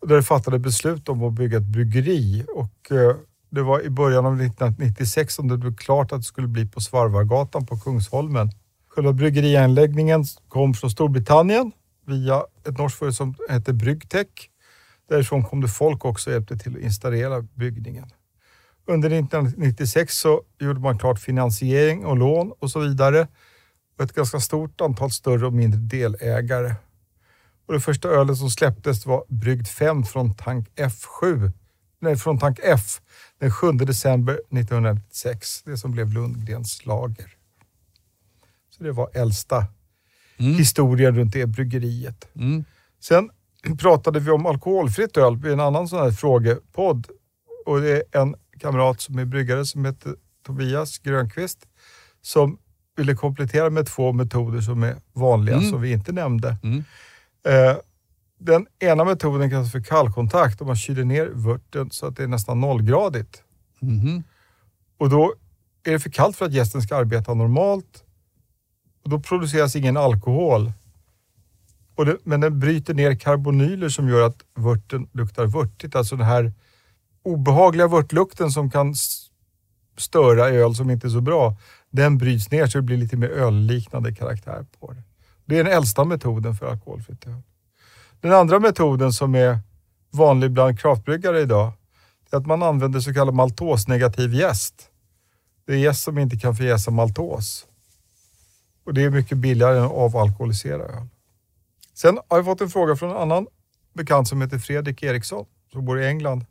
[0.07, 2.45] Där det fattade beslut om att bygga ett bryggeri.
[2.55, 3.15] Och, eh,
[3.49, 6.81] det var i början av 1996 som det blev klart att det skulle bli på
[6.81, 8.49] Svarvargatan på Kungsholmen.
[8.87, 11.71] Själva bryggerianläggningen kom från Storbritannien
[12.05, 14.27] via ett norskt företag som hette Bryggtech.
[15.09, 18.09] Därifrån kom det folk också och hjälpte till att installera byggningen.
[18.87, 23.27] Under 1996 så gjorde man klart finansiering och lån och så vidare.
[23.97, 26.75] Och ett ganska stort antal större och mindre delägare.
[27.67, 31.51] Och det första ölet som släpptes var Brygd 5 från tank F7.
[32.05, 33.01] Nej, från tank F
[33.39, 35.61] den 7 december 1996.
[35.63, 37.33] Det som blev Lundgrens lager.
[38.77, 39.65] Så det var äldsta
[40.37, 40.55] Mm.
[40.55, 42.27] historien runt det bryggeriet.
[42.35, 42.63] Mm.
[43.03, 43.29] Sen
[43.79, 47.07] pratade vi om alkoholfritt öl i en annan sån här frågepodd.
[47.65, 51.59] Och det är en kamrat som är bryggare som heter Tobias Grönqvist
[52.21, 52.57] som
[52.97, 55.69] ville komplettera med två metoder som är vanliga Mm.
[55.69, 56.57] som vi inte nämnde.
[56.63, 56.83] Mm.
[57.47, 57.77] Eh,
[58.37, 62.27] den ena metoden kallas för kallkontakt och man kyler ner vörten så att det är
[62.27, 63.43] nästan nollgradigt.
[63.79, 64.23] Mhm.
[64.97, 65.33] Och då
[65.83, 68.03] är det för kallt för att gästen ska arbeta normalt.
[69.03, 70.71] Och då produceras ingen alkohol.
[71.95, 75.95] Och det, men den bryter ner karbonyler som gör att vörten luktar vörtigt.
[75.95, 76.53] Alltså den här
[77.23, 78.95] obehagliga vörtlukten som kan
[79.97, 81.57] störa öl som inte är så bra.
[81.89, 85.03] Den bryts ner så det blir lite mer ölliknande karaktär på det.
[85.45, 87.41] Det är den äldsta metoden för alkoholfritt öl.
[88.25, 89.59] Den andra metoden som är
[90.11, 91.71] vanlig bland craftbryggare idag
[92.31, 94.89] är att man använder så kallad maltosnegativ jäst.
[95.65, 97.65] Det är jäst som inte kan förjäsa maltos.
[98.85, 101.07] Och det är mycket billigare än att avalkoholisera öl.
[101.93, 103.47] Sen har jag fått en fråga från en annan
[103.93, 106.45] bekant som heter Fredrik Eriksson, som bor i England,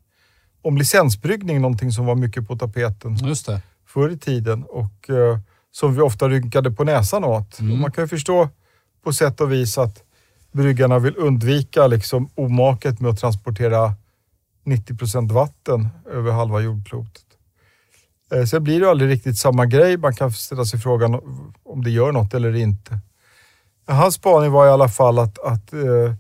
[0.62, 3.60] om licensbryggning, någonting som var mycket på tapeten Just det.
[3.86, 5.38] förr i tiden och eh,
[5.70, 7.60] som vi ofta rynkade på näsan åt.
[7.60, 7.80] Mm.
[7.80, 8.48] Man kan ju förstå
[9.04, 10.04] på sätt och vis att
[10.54, 13.94] bryggarna vill undvika liksom omaket med att transportera
[14.64, 17.24] 90 procent vatten över halva jordklotet.
[18.32, 19.96] Eh, Sen blir det aldrig riktigt samma grej.
[19.96, 21.20] Man kan ställa sig frågan
[21.64, 22.98] om det gör något eller inte.
[23.86, 26.14] Hans spaning var i alla fall att, att eh,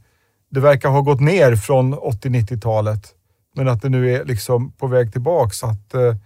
[0.50, 3.14] det verkar ha gått ner från 80-90-talet.
[3.56, 5.64] Men att det nu är liksom på väg tillbaks.
[5.64, 6.16] Att, eh,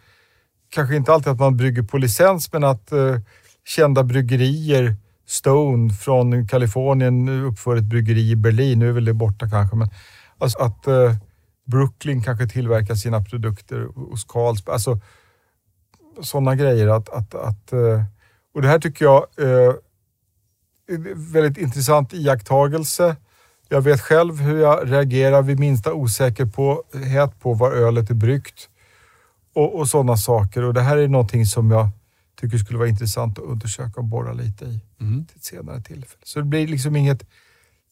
[0.69, 3.17] kanske inte alltid att man brygger på licens, men att eh,
[3.67, 4.97] kända bryggerier,
[5.29, 8.79] Stone från Kalifornien uppför ett bryggeri i Berlin.
[8.79, 9.89] Nu är väl det borta kanske, men
[10.39, 11.15] alltså att eh,
[11.65, 14.73] Brooklyn kanske tillverkar sina produkter hos Carlsberg.
[14.73, 15.01] Alltså,
[16.21, 16.89] sådana grejer.
[16.89, 18.03] Att, att, att, eh,
[18.55, 19.75] och det här tycker jag eh,
[20.89, 23.17] är väldigt intressant iakttagelse.
[23.69, 28.69] Jag vet själv hur jag reagerar vid minsta osäkerhet på var ölet är bryggt
[29.55, 30.63] och, och sådana saker.
[30.63, 31.89] Och det här är någonting som jag
[32.41, 35.27] tycker skulle vara intressant att undersöka och borra lite i mm.
[35.27, 36.23] till ett senare tillfälle.
[36.25, 37.23] Så det blir liksom inget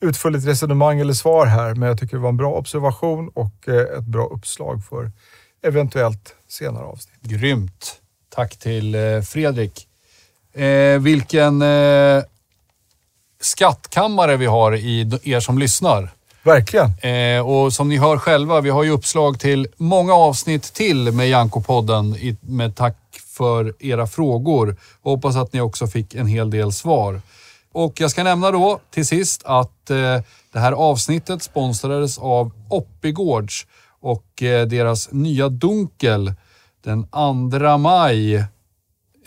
[0.00, 3.98] utförligt resonemang eller svar här, men jag tycker det var en bra observation och eh,
[3.98, 5.12] ett bra uppslag för
[5.62, 7.22] eventuellt senare avsnitt.
[7.22, 8.00] Grymt!
[8.28, 9.88] Tack till eh, Fredrik.
[10.52, 12.22] Eh, vilken eh,
[13.40, 16.10] skattkammare vi har i er som lyssnar.
[16.42, 16.98] Verkligen.
[16.98, 21.28] Eh, och som ni hör själva, vi har ju uppslag till många avsnitt till med
[21.28, 22.96] Janko-podden med tack
[23.36, 24.76] för era frågor.
[25.02, 27.20] Och hoppas att ni också fick en hel del svar.
[27.72, 30.20] Och jag ska nämna då till sist att eh,
[30.52, 33.66] det här avsnittet sponsrades av Oppigårds
[34.00, 36.34] och eh, deras nya Dunkel
[36.84, 37.06] den
[37.50, 38.34] 2 maj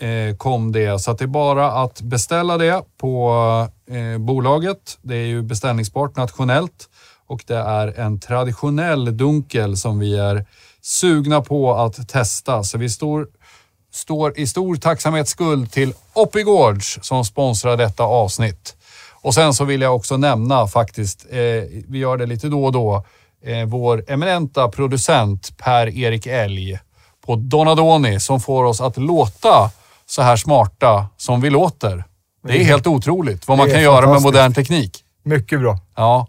[0.00, 3.32] eh, kom det, så att det är bara att beställa det på
[3.90, 4.98] eh, bolaget.
[5.02, 6.88] Det är ju beställningsbart nationellt
[7.26, 10.46] och det är en traditionell dunkel som vi är
[10.80, 12.62] sugna på att testa.
[12.62, 13.28] Så vi står,
[13.92, 18.76] står i stor tacksamhetsskuld till Oppigårds som sponsrar detta avsnitt.
[19.22, 21.38] Och sen så vill jag också nämna faktiskt, eh,
[21.88, 23.04] vi gör det lite då och då,
[23.44, 26.78] eh, vår eminenta producent Per-Erik Elg
[27.26, 29.70] på Donadoni som får oss att låta
[30.06, 32.04] så här smarta som vi låter.
[32.42, 32.66] Det är mm.
[32.66, 35.04] helt otroligt vad man kan göra med modern teknik.
[35.22, 35.78] Mycket bra.
[35.96, 36.26] Ja.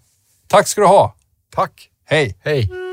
[0.47, 1.13] Tack ska du ha.
[1.55, 1.89] Tack.
[2.05, 2.37] Hej.
[2.43, 2.90] Hej.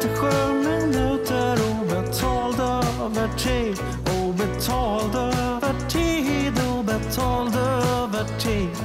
[0.00, 3.78] 37 minuter obetald övertid,
[4.22, 8.76] obetald övertid, obetald övertid.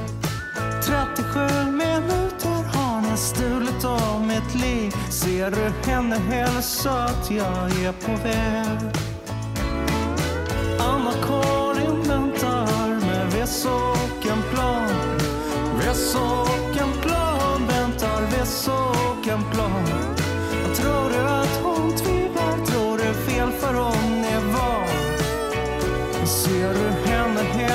[0.82, 4.92] 37 minuter har ni stulit av mitt liv.
[5.10, 9.11] Ser du henne hälsa att jag är på väg?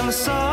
[0.07, 0.46] Henne hälsa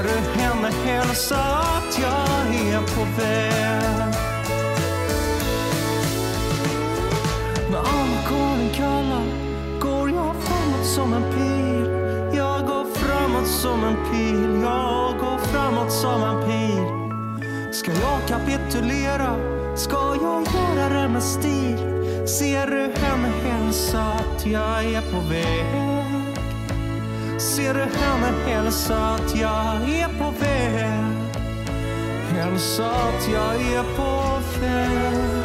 [0.00, 4.14] Ser du henne hälsa att jag är på väg?
[7.70, 9.24] När Anna-Karin kallar
[9.80, 11.90] går jag framåt som en pil.
[12.36, 14.60] Jag går framåt som en pil.
[14.62, 16.84] Jag går framåt som en pil.
[17.72, 19.49] Ska jag kapitulera?
[20.80, 21.78] Ska med stil?
[22.26, 25.66] Ser du henne hälsa att jag är på väg?
[27.40, 31.04] Ser du henne hälsa att jag är på väg
[32.32, 35.44] Hälsa att jag är på väg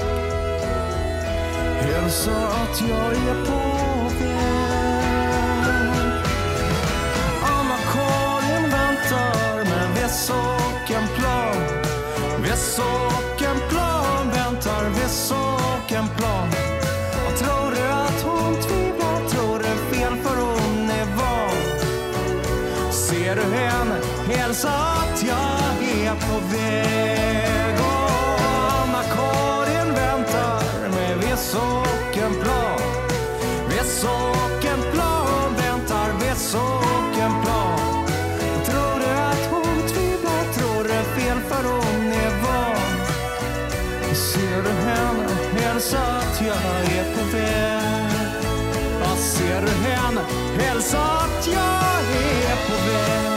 [1.81, 3.59] Hälsa att jag är på
[4.19, 4.63] väg
[7.43, 11.85] Anna-Karin väntar med väss och en plan
[12.41, 13.34] Väss och
[15.05, 16.49] väntar väss och en plan
[17.27, 19.29] Och tror du att hon tvivlar?
[19.29, 22.91] Tror du fel för hon är van?
[22.91, 28.39] Ser du henne hälsa att jag är på väg och
[28.81, 32.79] Anna-Karin väntar med väss och en plan
[33.69, 34.64] Väss och
[45.85, 48.41] hälsa att jag är på väg.
[49.01, 50.21] Ja, ser du henne,
[50.59, 52.01] hälsa att jag
[52.43, 53.34] är på väg.